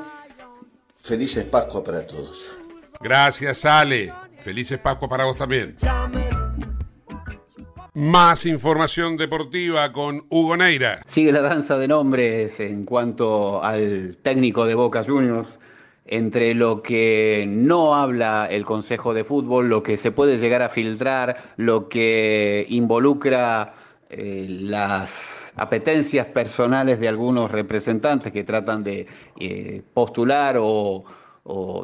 felices 0.98 1.46
Pascua 1.46 1.84
para 1.84 2.06
todos. 2.06 2.58
Gracias, 3.02 3.66
Ale. 3.66 4.14
Felices 4.44 4.80
Pascua 4.80 5.10
para 5.10 5.26
vos 5.26 5.38
también. 5.38 5.76
Más 7.94 8.46
información 8.46 9.16
deportiva 9.16 9.92
con 9.94 10.26
Hugo 10.30 10.58
Neira. 10.58 11.02
Sigue 11.08 11.32
la 11.32 11.42
danza 11.42 11.78
de 11.78 11.88
nombres 11.88 12.60
en 12.60 12.84
cuanto 12.84 13.64
al 13.64 14.18
técnico 14.22 14.66
de 14.66 14.76
Boca 14.76 15.06
Juniors 15.06 15.48
entre 16.06 16.54
lo 16.54 16.84
que 16.84 17.46
no 17.48 17.96
habla 17.96 18.48
el 18.50 18.64
Consejo 18.64 19.14
de 19.14 19.24
Fútbol, 19.24 19.70
lo 19.70 19.82
que 19.82 19.98
se 19.98 20.12
puede 20.12 20.38
llegar 20.38 20.62
a 20.62 20.70
filtrar, 20.70 21.54
lo 21.58 21.90
que 21.90 22.66
involucra 22.70 23.74
eh, 24.10 24.46
las 24.48 25.12
apetencias 25.56 26.28
personales 26.28 27.00
de 27.00 27.08
algunos 27.08 27.50
representantes 27.52 28.32
que 28.32 28.44
tratan 28.44 28.84
de 28.84 29.08
eh, 29.40 29.82
postular 29.94 30.58
o, 30.60 31.04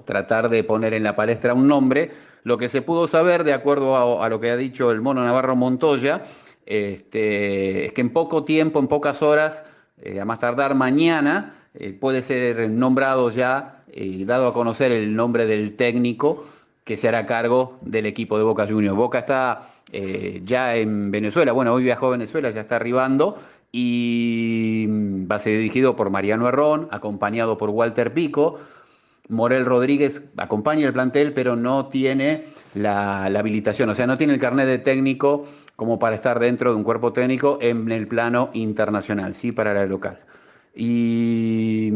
tratar 0.05 0.49
de 0.49 0.63
poner 0.63 0.93
en 0.93 1.03
la 1.03 1.15
palestra 1.15 1.53
un 1.53 1.67
nombre. 1.67 2.11
Lo 2.43 2.57
que 2.57 2.69
se 2.69 2.81
pudo 2.81 3.07
saber, 3.07 3.43
de 3.43 3.53
acuerdo 3.53 4.21
a, 4.21 4.27
lo 4.29 4.39
que 4.39 4.49
ha 4.49 4.57
dicho 4.57 4.91
el 4.91 5.01
mono 5.01 5.23
Navarro 5.23 5.55
Montoya, 5.55 6.25
este, 6.65 7.85
es 7.85 7.93
que 7.93 8.01
en 8.01 8.11
poco 8.11 8.43
tiempo, 8.43 8.79
en 8.79 8.87
pocas 8.87 9.21
horas, 9.21 9.63
eh, 10.01 10.19
a 10.19 10.25
más 10.25 10.39
tardar 10.39 10.73
mañana, 10.73 11.57
puede 11.99 12.21
ser 12.21 12.69
nombrado 12.69 13.29
ya 13.29 13.80
y 13.93 14.25
dado 14.25 14.47
a 14.47 14.53
conocer 14.53 14.91
el 14.91 15.15
nombre 15.15 15.45
del 15.45 15.75
técnico 15.75 16.45
que 16.83 16.97
se 16.97 17.07
hará 17.07 17.25
cargo 17.25 17.77
del 17.81 18.05
equipo 18.05 18.37
de 18.37 18.43
Boca 18.43 18.67
Juniors. 18.67 18.95
Boca 18.95 19.19
está 19.19 19.69
eh, 19.91 20.41
ya 20.45 20.75
en 20.75 21.11
Venezuela, 21.11 21.51
bueno, 21.51 21.73
hoy 21.73 21.83
viajó 21.83 22.07
a 22.07 22.11
Venezuela, 22.11 22.49
ya 22.51 22.61
está 22.61 22.77
arribando 22.77 23.39
y 23.71 24.87
va 25.31 25.37
a 25.37 25.39
ser 25.39 25.57
dirigido 25.57 25.95
por 25.95 26.09
Mariano 26.09 26.47
Herrón, 26.47 26.87
acompañado 26.91 27.57
por 27.57 27.69
Walter 27.69 28.13
Pico. 28.13 28.59
Morel 29.29 29.65
Rodríguez 29.65 30.23
acompaña 30.37 30.87
el 30.87 30.93
plantel, 30.93 31.33
pero 31.33 31.55
no 31.55 31.87
tiene 31.87 32.47
la, 32.73 33.29
la 33.29 33.39
habilitación, 33.39 33.89
o 33.89 33.95
sea, 33.95 34.07
no 34.07 34.17
tiene 34.17 34.33
el 34.33 34.39
carnet 34.39 34.67
de 34.67 34.79
técnico 34.79 35.45
como 35.75 35.99
para 35.99 36.15
estar 36.15 36.39
dentro 36.39 36.71
de 36.71 36.75
un 36.75 36.83
cuerpo 36.83 37.13
técnico 37.13 37.57
en 37.61 37.91
el 37.91 38.07
plano 38.07 38.49
internacional, 38.53 39.35
sí, 39.35 39.51
para 39.51 39.73
la 39.73 39.85
local. 39.85 40.19
Y 40.75 41.91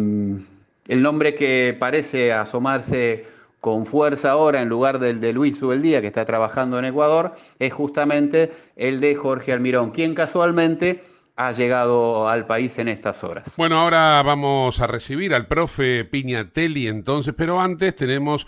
el 0.87 1.01
nombre 1.01 1.35
que 1.35 1.75
parece 1.79 2.31
asomarse 2.33 3.25
con 3.59 3.85
fuerza 3.85 4.31
ahora 4.31 4.61
en 4.61 4.69
lugar 4.69 4.99
del 4.99 5.19
de 5.19 5.33
Luis 5.33 5.57
Subeldía, 5.57 5.99
que 5.99 6.07
está 6.07 6.25
trabajando 6.25 6.77
en 6.77 6.85
Ecuador, 6.85 7.35
es 7.57 7.73
justamente 7.73 8.51
el 8.75 8.99
de 8.99 9.15
Jorge 9.15 9.51
Almirón, 9.51 9.89
quien 9.89 10.13
casualmente 10.13 11.03
ha 11.35 11.51
llegado 11.51 12.29
al 12.29 12.45
país 12.45 12.77
en 12.77 12.87
estas 12.87 13.23
horas. 13.23 13.53
Bueno, 13.57 13.79
ahora 13.79 14.21
vamos 14.23 14.79
a 14.79 14.87
recibir 14.87 15.33
al 15.33 15.47
profe 15.47 16.05
Piñatelli 16.05 16.87
entonces, 16.87 17.33
pero 17.35 17.59
antes 17.59 17.95
tenemos 17.95 18.47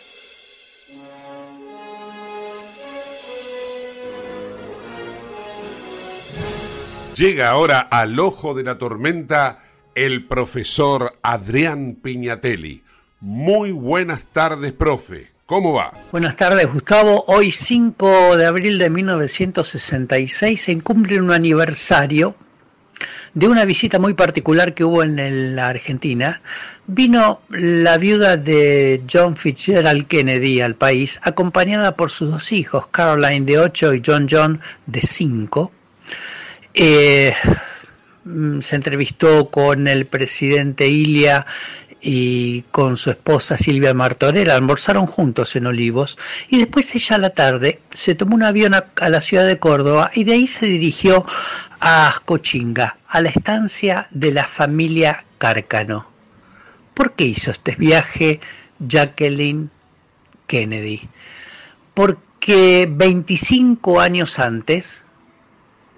Llega 7.15 7.49
ahora 7.49 7.81
al 7.81 8.17
ojo 8.19 8.53
de 8.53 8.63
la 8.63 8.77
tormenta 8.77 9.59
el 9.95 10.25
profesor 10.27 11.17
Adrián 11.21 11.97
Piñatelli. 12.01 12.83
Muy 13.19 13.71
buenas 13.71 14.25
tardes, 14.31 14.71
profe. 14.71 15.29
¿Cómo 15.45 15.73
va? 15.73 15.91
Buenas 16.13 16.37
tardes, 16.37 16.71
Gustavo. 16.71 17.25
Hoy 17.27 17.51
5 17.51 18.37
de 18.37 18.45
abril 18.45 18.77
de 18.77 18.89
1966 18.89 20.61
se 20.61 20.81
cumple 20.81 21.19
un 21.19 21.31
aniversario 21.31 22.33
de 23.33 23.49
una 23.49 23.65
visita 23.65 23.99
muy 23.99 24.13
particular 24.13 24.73
que 24.73 24.85
hubo 24.85 25.03
en 25.03 25.55
la 25.55 25.67
Argentina. 25.67 26.41
Vino 26.87 27.41
la 27.49 27.97
viuda 27.97 28.37
de 28.37 29.03
John 29.11 29.35
Fitzgerald 29.35 30.07
Kennedy 30.07 30.61
al 30.61 30.75
país, 30.75 31.19
acompañada 31.23 31.97
por 31.97 32.09
sus 32.09 32.31
dos 32.31 32.53
hijos, 32.53 32.87
Caroline 32.87 33.45
de 33.45 33.59
8 33.59 33.95
y 33.95 34.01
John 34.03 34.27
John 34.31 34.61
de 34.85 35.01
5 35.01 35.73
eh, 36.73 37.33
mm, 38.23 38.59
se 38.61 38.75
entrevistó 38.75 39.49
con 39.49 39.87
el 39.87 40.05
presidente 40.05 40.87
Ilia 40.87 41.45
y 42.01 42.63
con 42.71 42.97
su 42.97 43.11
esposa 43.11 43.57
Silvia 43.57 43.93
Martorell, 43.93 44.49
almorzaron 44.49 45.05
juntos 45.05 45.55
en 45.55 45.67
Olivos 45.67 46.17
y 46.49 46.57
después 46.57 46.93
ella 46.95 47.17
a 47.17 47.19
la 47.19 47.29
tarde 47.29 47.79
se 47.91 48.15
tomó 48.15 48.35
un 48.35 48.43
avión 48.43 48.73
a, 48.73 49.09
la 49.09 49.21
ciudad 49.21 49.45
de 49.45 49.59
Córdoba 49.59 50.09
y 50.13 50.23
de 50.23 50.33
ahí 50.33 50.47
se 50.47 50.65
dirigió 50.65 51.25
a 51.79 52.07
Ascochinga, 52.07 52.97
a 53.07 53.21
la 53.21 53.29
estancia 53.29 54.07
de 54.09 54.31
la 54.31 54.45
familia 54.45 55.25
Cárcano. 55.37 56.09
¿Por 56.93 57.13
qué 57.13 57.25
hizo 57.25 57.51
este 57.51 57.75
viaje 57.75 58.39
Jacqueline 58.79 59.69
Kennedy? 60.47 61.07
Porque 61.93 62.87
25 62.91 64.01
años 64.01 64.39
antes, 64.39 65.03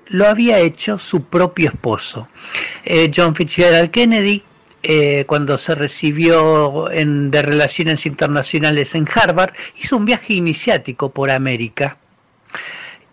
lo 0.07 0.27
había 0.27 0.59
hecho 0.59 0.97
su 0.99 1.25
propio 1.25 1.69
esposo. 1.69 2.27
Eh, 2.83 3.11
John 3.13 3.35
Fitzgerald 3.35 3.91
Kennedy, 3.91 4.43
eh, 4.81 5.23
cuando 5.27 5.57
se 5.57 5.75
recibió 5.75 6.91
en, 6.91 7.31
de 7.31 7.41
Relaciones 7.41 8.05
Internacionales 8.05 8.95
en 8.95 9.07
Harvard, 9.13 9.53
hizo 9.81 9.97
un 9.97 10.05
viaje 10.05 10.33
iniciático 10.33 11.11
por 11.11 11.31
América 11.31 11.97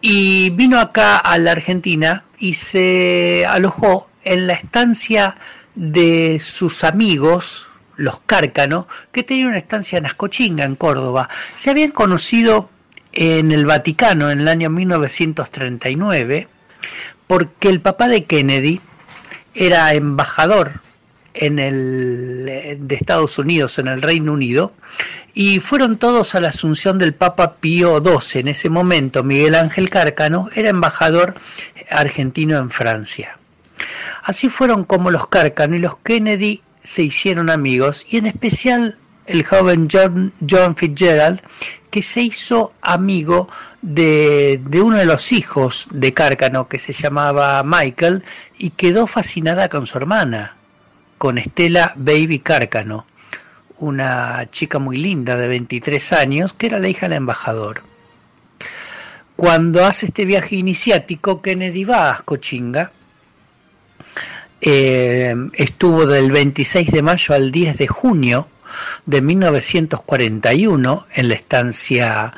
y 0.01 0.51
vino 0.51 0.81
acá 0.81 1.19
a 1.19 1.39
la 1.39 1.53
Argentina 1.53 2.25
y 2.39 2.55
se 2.55 3.45
alojó 3.47 4.09
en 4.25 4.47
la 4.47 4.55
estancia 4.55 5.37
de 5.75 6.39
sus 6.41 6.85
amigos, 6.85 7.69
los 7.97 8.21
Cárcano, 8.21 8.89
que 9.13 9.23
tenían 9.23 9.49
una 9.49 9.59
estancia 9.59 9.99
en 9.99 10.07
Ascochinga, 10.07 10.65
en 10.65 10.75
Córdoba. 10.75 11.29
Se 11.55 11.71
habían 11.71 11.91
conocido 11.91 12.71
en 13.13 13.53
el 13.53 13.67
Vaticano 13.67 14.31
en 14.31 14.41
el 14.41 14.49
año 14.49 14.71
1939 14.71 16.49
porque 17.27 17.69
el 17.69 17.81
papá 17.81 18.09
de 18.09 18.25
Kennedy 18.25 18.81
era 19.55 19.95
embajador 19.95 20.81
en 21.35 21.59
el, 21.59 22.79
de 22.81 22.95
Estados 22.95 23.39
Unidos 23.39 23.79
en 23.79 23.89
el 23.89 24.03
Reino 24.03 24.33
Unido 24.33 24.73
y 25.33 25.61
fueron 25.61 25.97
todos 25.97 26.35
a 26.35 26.41
la 26.41 26.49
asunción 26.49 26.99
del 26.99 27.15
Papa 27.15 27.57
Pío 27.57 28.03
XII. 28.03 28.41
En 28.41 28.49
ese 28.49 28.69
momento 28.69 29.23
Miguel 29.23 29.55
Ángel 29.55 29.91
Cárcano 29.91 30.49
era 30.55 30.71
embajador 30.71 31.35
argentino 31.91 32.59
en 32.59 32.71
Francia. 32.71 33.39
Así 34.23 34.49
fueron 34.49 34.85
como 34.85 35.11
los 35.11 35.29
Cárcano 35.29 35.77
y 35.77 35.79
los 35.79 35.97
Kennedy 35.99 36.63
se 36.83 37.03
hicieron 37.03 37.51
amigos 37.51 38.07
y 38.09 38.19
en 38.19 38.27
especial 38.27 38.99
el 39.31 39.45
joven 39.45 39.89
John, 39.91 40.33
John 40.49 40.75
Fitzgerald, 40.75 41.41
que 41.91 42.03
se 42.03 42.23
hizo 42.23 42.73
amigo 42.83 43.49
de, 43.81 44.61
de, 44.65 44.81
uno 44.81 44.97
de 44.97 45.05
los 45.05 45.33
hijos 45.33 45.89
de 45.93 46.13
Cárcano, 46.13 46.69
que 46.69 46.79
se 46.79 46.93
llamaba 46.93 47.63
Michael, 47.65 48.25
y 48.59 48.71
quedó 48.71 49.07
fascinada 49.07 49.69
con 49.69 49.87
su 49.87 49.99
hermana, 49.99 50.57
con 51.19 51.39
Estela 51.39 51.93
Baby 51.97 52.41
Cárcano, 52.41 53.07
una 53.79 54.49
chica 54.51 54.79
muy 54.79 54.97
linda 54.97 55.37
de 55.37 55.47
23 55.49 56.13
años, 56.13 56.53
que 56.53 56.67
era 56.67 56.79
la 56.79 56.89
hija 56.89 57.09
del 57.09 57.19
embajador. 57.19 57.83
Cuando 59.37 59.87
hace 59.87 60.07
este 60.07 60.25
viaje 60.25 60.57
iniciático, 60.57 61.41
Kennedy 61.41 61.85
va 61.85 62.09
a 62.09 62.13
Ascochinga, 62.13 62.93
eh, 64.61 65.35
estuvo 65.55 66.05
del 66.05 66.31
26 66.31 66.91
de 66.93 67.01
mayo 67.01 67.35
al 67.35 67.51
10 67.51 67.79
de 67.79 67.87
junio 67.87 68.49
de 69.07 69.21
1941 69.21 71.07
en 71.15 71.29
la 71.29 71.35
estancia 71.35 72.33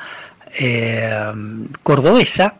eh, 0.55 1.33
cordobesa, 1.81 2.55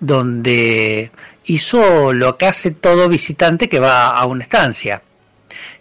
donde 0.00 1.10
hizo 1.46 2.12
lo 2.12 2.36
que 2.36 2.46
hace 2.46 2.70
todo 2.72 3.08
visitante 3.08 3.68
que 3.68 3.78
va 3.78 4.16
a 4.16 4.26
una 4.26 4.42
estancia. 4.42 5.02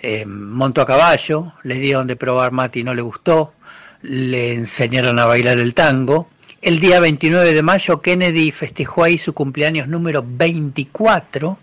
Eh, 0.01 0.25
montó 0.25 0.81
a 0.81 0.85
caballo, 0.85 1.53
le 1.63 1.75
dieron 1.75 2.07
de 2.07 2.15
probar 2.15 2.51
mate 2.51 2.79
y 2.79 2.83
no 2.83 2.93
le 2.93 3.01
gustó, 3.01 3.53
le 4.01 4.53
enseñaron 4.53 5.19
a 5.19 5.25
bailar 5.25 5.59
el 5.59 5.73
tango. 5.73 6.29
El 6.61 6.79
día 6.79 6.99
29 6.99 7.53
de 7.53 7.61
mayo 7.61 8.01
Kennedy 8.01 8.51
festejó 8.51 9.03
ahí 9.03 9.17
su 9.17 9.33
cumpleaños 9.33 9.87
número 9.87 10.23
24 10.25 11.57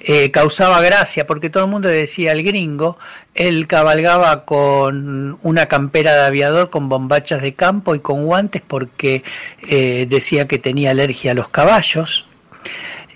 eh, 0.00 0.30
causaba 0.30 0.80
gracia 0.80 1.26
porque 1.26 1.50
todo 1.50 1.64
el 1.64 1.70
mundo 1.70 1.88
decía 1.88 2.32
al 2.32 2.42
gringo, 2.42 2.98
él 3.34 3.66
cabalgaba 3.66 4.44
con 4.44 5.38
una 5.42 5.66
campera 5.66 6.14
de 6.14 6.26
aviador 6.26 6.70
con 6.70 6.88
bombachas 6.88 7.42
de 7.42 7.54
campo 7.54 7.94
y 7.94 8.00
con 8.00 8.24
guantes 8.26 8.62
porque 8.66 9.24
eh, 9.68 10.06
decía 10.08 10.46
que 10.46 10.58
tenía 10.58 10.90
alergia 10.90 11.32
a 11.32 11.34
los 11.34 11.48
caballos. 11.48 12.26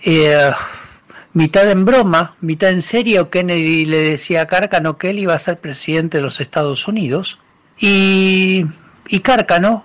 Eh, 0.05 0.51
mitad 1.32 1.68
en 1.70 1.84
broma, 1.84 2.36
mitad 2.40 2.70
en 2.70 2.82
serio, 2.82 3.30
Kennedy 3.30 3.84
le 3.84 3.99
decía 3.99 4.42
a 4.42 4.46
Cárcano 4.46 4.99
que 4.99 5.11
él 5.11 5.18
iba 5.18 5.34
a 5.34 5.38
ser 5.38 5.59
presidente 5.59 6.18
de 6.18 6.22
los 6.22 6.40
Estados 6.40 6.88
Unidos 6.88 7.38
y, 7.78 8.64
y 9.09 9.20
Cárcano 9.20 9.84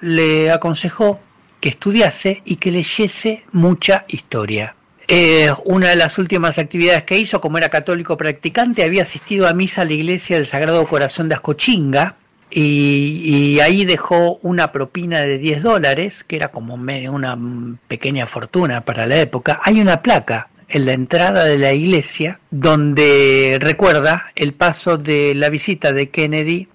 le 0.00 0.50
aconsejó 0.50 1.20
que 1.60 1.68
estudiase 1.68 2.42
y 2.44 2.56
que 2.56 2.72
leyese 2.72 3.44
mucha 3.52 4.04
historia. 4.08 4.74
Eh, 5.08 5.52
una 5.64 5.90
de 5.90 5.96
las 5.96 6.18
últimas 6.18 6.58
actividades 6.58 7.04
que 7.04 7.18
hizo, 7.18 7.40
como 7.40 7.58
era 7.58 7.68
católico 7.68 8.16
practicante, 8.16 8.84
había 8.84 9.02
asistido 9.02 9.48
a 9.48 9.52
misa 9.52 9.82
a 9.82 9.84
la 9.84 9.92
iglesia 9.92 10.36
del 10.36 10.46
Sagrado 10.46 10.86
Corazón 10.86 11.28
de 11.28 11.34
Ascochinga 11.34 12.16
y, 12.54 13.58
ahí 13.60 13.84
dejó 13.84 14.38
una 14.42 14.72
propina 14.72 15.20
de 15.20 15.38
10 15.38 15.62
dólares, 15.62 16.24
que 16.24 16.36
era 16.36 16.48
como 16.48 16.74
una 16.74 17.38
pequeña 17.88 18.26
fortuna 18.26 18.84
para 18.84 19.06
la 19.06 19.20
época. 19.20 19.60
Hay 19.62 19.80
una 19.80 20.02
placa 20.02 20.48
en 20.68 20.86
la 20.86 20.92
entrada 20.92 21.44
de 21.44 21.58
la 21.58 21.72
iglesia 21.72 22.40
donde 22.50 23.58
recuerda 23.60 24.30
el 24.34 24.54
paso 24.54 24.98
de 24.98 25.34
la 25.34 25.48
visita 25.48 25.92
de 25.92 26.10
Kennedy 26.10 26.68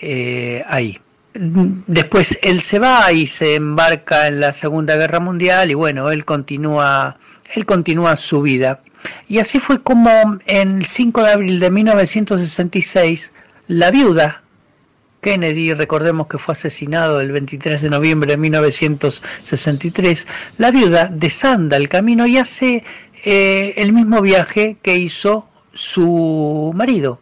eh, 0.00 0.64
ahí. 0.66 0.98
Después 1.34 2.38
él 2.42 2.60
se 2.60 2.78
va 2.78 3.10
y 3.10 3.26
se 3.26 3.54
embarca 3.54 4.26
en 4.26 4.40
la 4.40 4.52
Segunda 4.52 4.96
Guerra 4.96 5.18
Mundial 5.18 5.70
y 5.70 5.74
bueno, 5.74 6.10
él 6.10 6.26
continúa 6.26 7.16
él 7.54 7.66
continúa 7.66 8.16
su 8.16 8.42
vida. 8.42 8.82
Y 9.28 9.38
así 9.38 9.58
fue 9.60 9.80
como 9.80 10.10
en 10.46 10.78
el 10.78 10.86
5 10.86 11.22
de 11.22 11.32
abril 11.32 11.60
de 11.60 11.70
1966, 11.70 13.32
la 13.68 13.90
viuda 13.90 14.42
Kennedy, 15.22 15.72
recordemos 15.72 16.26
que 16.26 16.36
fue 16.36 16.52
asesinado 16.52 17.20
el 17.20 17.30
23 17.30 17.80
de 17.80 17.90
noviembre 17.90 18.32
de 18.32 18.36
1963, 18.38 20.26
la 20.58 20.72
viuda 20.72 21.08
desanda 21.12 21.76
el 21.76 21.88
camino 21.88 22.26
y 22.26 22.38
hace 22.38 22.82
eh, 23.24 23.74
el 23.76 23.92
mismo 23.92 24.20
viaje 24.20 24.78
que 24.82 24.96
hizo 24.96 25.48
su 25.72 26.72
marido. 26.74 27.21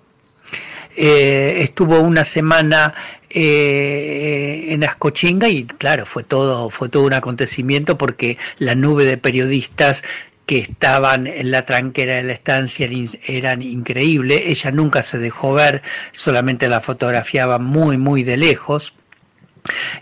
Eh, 0.96 1.62
estuvo 1.62 2.00
una 2.00 2.24
semana 2.24 2.94
eh, 3.28 4.66
en 4.70 4.84
Ascochinga 4.84 5.48
y 5.48 5.64
claro, 5.64 6.04
fue 6.04 6.24
todo, 6.24 6.68
fue 6.70 6.88
todo 6.88 7.04
un 7.04 7.12
acontecimiento 7.12 7.96
porque 7.96 8.38
la 8.58 8.74
nube 8.74 9.04
de 9.04 9.16
periodistas 9.16 10.02
que 10.46 10.58
estaban 10.58 11.28
en 11.28 11.52
la 11.52 11.64
tranquera 11.64 12.16
de 12.16 12.24
la 12.24 12.32
estancia 12.32 12.88
eran 13.26 13.62
increíbles. 13.62 14.42
Ella 14.46 14.72
nunca 14.72 15.02
se 15.02 15.18
dejó 15.18 15.54
ver, 15.54 15.80
solamente 16.10 16.66
la 16.66 16.80
fotografiaba 16.80 17.58
muy, 17.58 17.96
muy 17.96 18.24
de 18.24 18.36
lejos. 18.36 18.94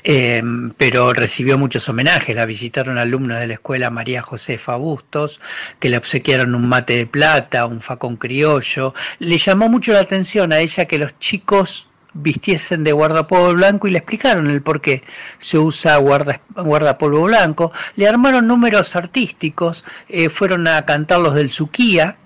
Eh, 0.04 0.42
pero 0.76 1.12
recibió 1.12 1.58
muchos 1.58 1.88
homenajes. 1.88 2.34
La 2.34 2.46
visitaron 2.46 2.98
alumnos 2.98 3.38
de 3.38 3.46
la 3.46 3.54
escuela 3.54 3.90
María 3.90 4.22
Josefa 4.22 4.76
Bustos, 4.76 5.40
que 5.78 5.88
le 5.88 5.96
obsequiaron 5.98 6.54
un 6.54 6.68
mate 6.68 6.96
de 6.96 7.06
plata, 7.06 7.66
un 7.66 7.80
facón 7.80 8.16
criollo. 8.16 8.94
Le 9.18 9.38
llamó 9.38 9.68
mucho 9.68 9.92
la 9.92 10.00
atención 10.00 10.52
a 10.52 10.60
ella 10.60 10.86
que 10.86 10.98
los 10.98 11.18
chicos 11.18 11.88
vistiesen 12.14 12.84
de 12.84 12.92
guardapolvo 12.92 13.52
blanco 13.54 13.86
y 13.86 13.90
le 13.90 13.98
explicaron 13.98 14.48
el 14.50 14.62
por 14.62 14.80
qué 14.80 15.02
se 15.38 15.58
usa 15.58 15.96
guarda, 15.96 16.40
guardapolvo 16.54 17.22
blanco. 17.22 17.72
Le 17.96 18.08
armaron 18.08 18.46
números 18.46 18.96
artísticos, 18.96 19.84
eh, 20.08 20.28
fueron 20.28 20.66
a 20.66 20.84
cantar 20.84 21.20
los 21.20 21.34
del 21.34 21.50
Suquía 21.50 22.16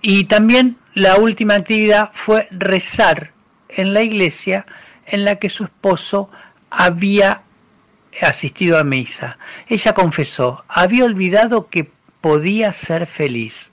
y 0.00 0.24
también 0.24 0.76
la 0.94 1.16
última 1.16 1.54
actividad 1.54 2.10
fue 2.12 2.48
rezar 2.50 3.32
en 3.68 3.92
la 3.92 4.02
iglesia 4.02 4.66
en 5.06 5.24
la 5.24 5.36
que 5.36 5.50
su 5.50 5.64
esposo 5.64 6.30
había 6.70 7.42
asistido 8.20 8.78
a 8.78 8.84
misa. 8.84 9.38
Ella 9.68 9.94
confesó, 9.94 10.64
había 10.68 11.04
olvidado 11.04 11.68
que 11.68 11.90
podía 12.20 12.72
ser 12.72 13.06
feliz. 13.06 13.70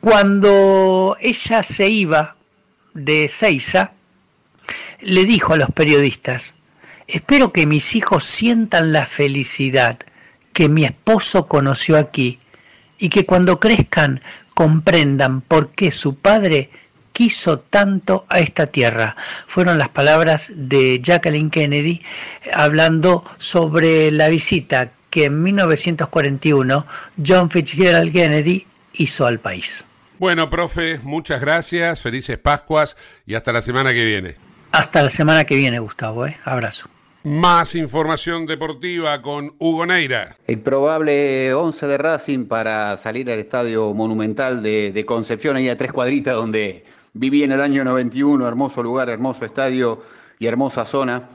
Cuando 0.00 1.16
ella 1.20 1.62
se 1.62 1.88
iba 1.88 2.36
de 2.94 3.28
Seiza, 3.28 3.92
le 5.00 5.24
dijo 5.24 5.54
a 5.54 5.56
los 5.56 5.70
periodistas, 5.70 6.54
espero 7.06 7.52
que 7.52 7.66
mis 7.66 7.94
hijos 7.94 8.24
sientan 8.24 8.92
la 8.92 9.06
felicidad 9.06 9.98
que 10.52 10.68
mi 10.68 10.84
esposo 10.84 11.48
conoció 11.48 11.98
aquí 11.98 12.38
y 12.98 13.08
que 13.08 13.26
cuando 13.26 13.60
crezcan 13.60 14.22
comprendan 14.54 15.40
por 15.40 15.70
qué 15.70 15.90
su 15.90 16.16
padre 16.16 16.70
quiso 17.14 17.60
tanto 17.60 18.26
a 18.28 18.40
esta 18.40 18.66
tierra. 18.66 19.16
Fueron 19.46 19.78
las 19.78 19.88
palabras 19.88 20.52
de 20.54 21.00
Jacqueline 21.00 21.48
Kennedy 21.48 22.02
hablando 22.52 23.24
sobre 23.38 24.10
la 24.10 24.28
visita 24.28 24.90
que 25.08 25.26
en 25.26 25.42
1941 25.42 26.86
John 27.24 27.48
Fitzgerald 27.48 28.12
Kennedy 28.12 28.66
hizo 28.94 29.26
al 29.26 29.38
país. 29.38 29.86
Bueno, 30.18 30.50
profe, 30.50 30.98
muchas 31.02 31.40
gracias, 31.40 32.00
felices 32.00 32.36
Pascuas 32.36 32.96
y 33.26 33.34
hasta 33.34 33.52
la 33.52 33.62
semana 33.62 33.92
que 33.92 34.04
viene. 34.04 34.34
Hasta 34.72 35.02
la 35.02 35.08
semana 35.08 35.44
que 35.44 35.54
viene, 35.54 35.78
Gustavo. 35.78 36.26
¿eh? 36.26 36.36
Abrazo. 36.44 36.88
Más 37.22 37.74
información 37.74 38.44
deportiva 38.44 39.22
con 39.22 39.54
Hugo 39.58 39.86
Neira. 39.86 40.36
El 40.46 40.58
probable 40.58 41.54
11 41.54 41.86
de 41.86 41.96
Racing 41.96 42.46
para 42.46 42.96
salir 42.98 43.30
al 43.30 43.38
estadio 43.38 43.94
monumental 43.94 44.62
de, 44.62 45.04
Concepción, 45.06 45.56
ahí 45.56 45.68
a 45.68 45.78
tres 45.78 45.92
cuadritas 45.92 46.34
donde 46.34 46.84
viví 47.14 47.42
en 47.42 47.52
el 47.52 47.60
año 47.60 47.84
91, 47.84 48.46
hermoso 48.46 48.82
lugar, 48.82 49.08
hermoso 49.08 49.44
estadio 49.44 50.02
y 50.38 50.46
hermosa 50.46 50.84
zona. 50.84 51.30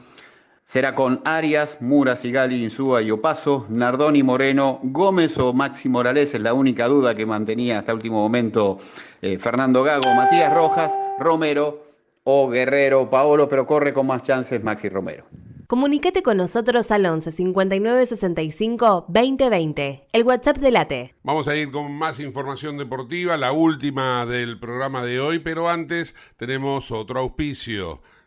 Será 0.64 0.94
con 0.94 1.20
Arias, 1.24 1.78
Muras, 1.80 2.20
Sigali, 2.20 2.62
Insúa 2.62 3.02
y 3.02 3.10
Opaso, 3.10 3.66
Nardoni, 3.68 4.22
Moreno, 4.22 4.78
Gómez 4.84 5.36
o 5.38 5.52
Maxi 5.52 5.88
Morales, 5.88 6.32
es 6.32 6.40
la 6.40 6.54
única 6.54 6.86
duda 6.86 7.14
que 7.16 7.26
mantenía 7.26 7.80
hasta 7.80 7.92
último 7.92 8.20
momento 8.20 8.78
eh, 9.20 9.36
Fernando 9.38 9.82
Gago, 9.82 10.14
Matías 10.14 10.54
Rojas, 10.54 10.92
Romero, 11.18 11.90
o 12.24 12.48
Guerrero 12.48 13.08
Paolo, 13.08 13.48
pero 13.48 13.66
corre 13.66 13.92
con 13.92 14.06
más 14.06 14.22
chances 14.22 14.62
Maxi 14.62 14.88
Romero. 14.88 15.24
Comunicate 15.70 16.24
con 16.24 16.36
nosotros 16.36 16.90
al 16.90 17.06
11 17.06 17.30
59 17.30 18.04
65 18.04 19.04
20 19.06 19.48
20, 19.48 20.08
el 20.12 20.24
WhatsApp 20.24 20.56
de 20.56 20.72
Late. 20.72 21.14
Vamos 21.22 21.46
a 21.46 21.54
ir 21.54 21.70
con 21.70 21.96
más 21.96 22.18
información 22.18 22.76
deportiva, 22.76 23.36
la 23.36 23.52
última 23.52 24.26
del 24.26 24.58
programa 24.58 25.04
de 25.04 25.20
hoy, 25.20 25.38
pero 25.38 25.68
antes 25.68 26.16
tenemos 26.36 26.90
otro 26.90 27.20
auspicio. 27.20 28.02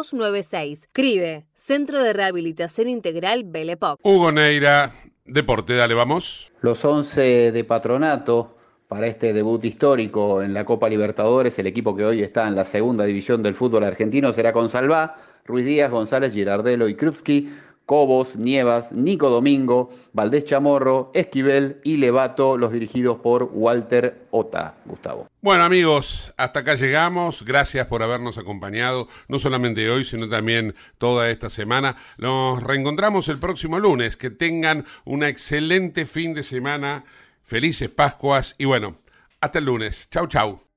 296. 0.00 0.84
Escribe 0.84 1.44
Centro 1.54 2.02
de 2.02 2.12
Rehabilitación 2.12 2.88
Integral 2.88 3.44
Belepoc. 3.44 4.00
Hugo 4.02 4.32
Neira, 4.32 4.90
Deporte, 5.26 5.74
dale, 5.74 5.94
vamos. 5.94 6.50
Los 6.62 6.84
11 6.84 7.52
de 7.52 7.64
patronato 7.64 8.56
para 8.88 9.06
este 9.06 9.32
debut 9.34 9.62
histórico 9.64 10.42
en 10.42 10.54
la 10.54 10.64
Copa 10.64 10.88
Libertadores, 10.88 11.58
el 11.58 11.66
equipo 11.66 11.94
que 11.94 12.04
hoy 12.04 12.22
está 12.22 12.48
en 12.48 12.56
la 12.56 12.64
segunda 12.64 13.04
división 13.04 13.42
del 13.42 13.54
fútbol 13.54 13.84
argentino 13.84 14.32
será 14.32 14.52
con 14.54 14.70
Salvá, 14.70 15.16
Ruiz 15.44 15.66
Díaz, 15.66 15.90
González, 15.90 16.32
Girardelo 16.32 16.88
y 16.88 16.94
Krupski, 16.94 17.50
Cobos, 17.90 18.36
Nievas, 18.36 18.92
Nico 18.92 19.30
Domingo, 19.30 19.90
Valdés 20.12 20.44
Chamorro, 20.44 21.10
Esquivel 21.12 21.80
y 21.82 21.96
Levato, 21.96 22.56
los 22.56 22.70
dirigidos 22.70 23.18
por 23.18 23.50
Walter 23.52 24.28
Ota, 24.30 24.76
Gustavo. 24.84 25.26
Bueno 25.40 25.64
amigos, 25.64 26.32
hasta 26.36 26.60
acá 26.60 26.76
llegamos. 26.76 27.44
Gracias 27.44 27.88
por 27.88 28.04
habernos 28.04 28.38
acompañado, 28.38 29.08
no 29.26 29.40
solamente 29.40 29.90
hoy, 29.90 30.04
sino 30.04 30.28
también 30.28 30.76
toda 30.98 31.30
esta 31.30 31.50
semana. 31.50 31.96
Nos 32.16 32.62
reencontramos 32.62 33.26
el 33.26 33.40
próximo 33.40 33.80
lunes. 33.80 34.16
Que 34.16 34.30
tengan 34.30 34.84
un 35.04 35.24
excelente 35.24 36.06
fin 36.06 36.32
de 36.32 36.44
semana. 36.44 37.04
Felices 37.42 37.90
Pascuas 37.90 38.54
y 38.56 38.66
bueno, 38.66 38.94
hasta 39.40 39.58
el 39.58 39.64
lunes. 39.64 40.08
Chau, 40.12 40.28
chau. 40.28 40.69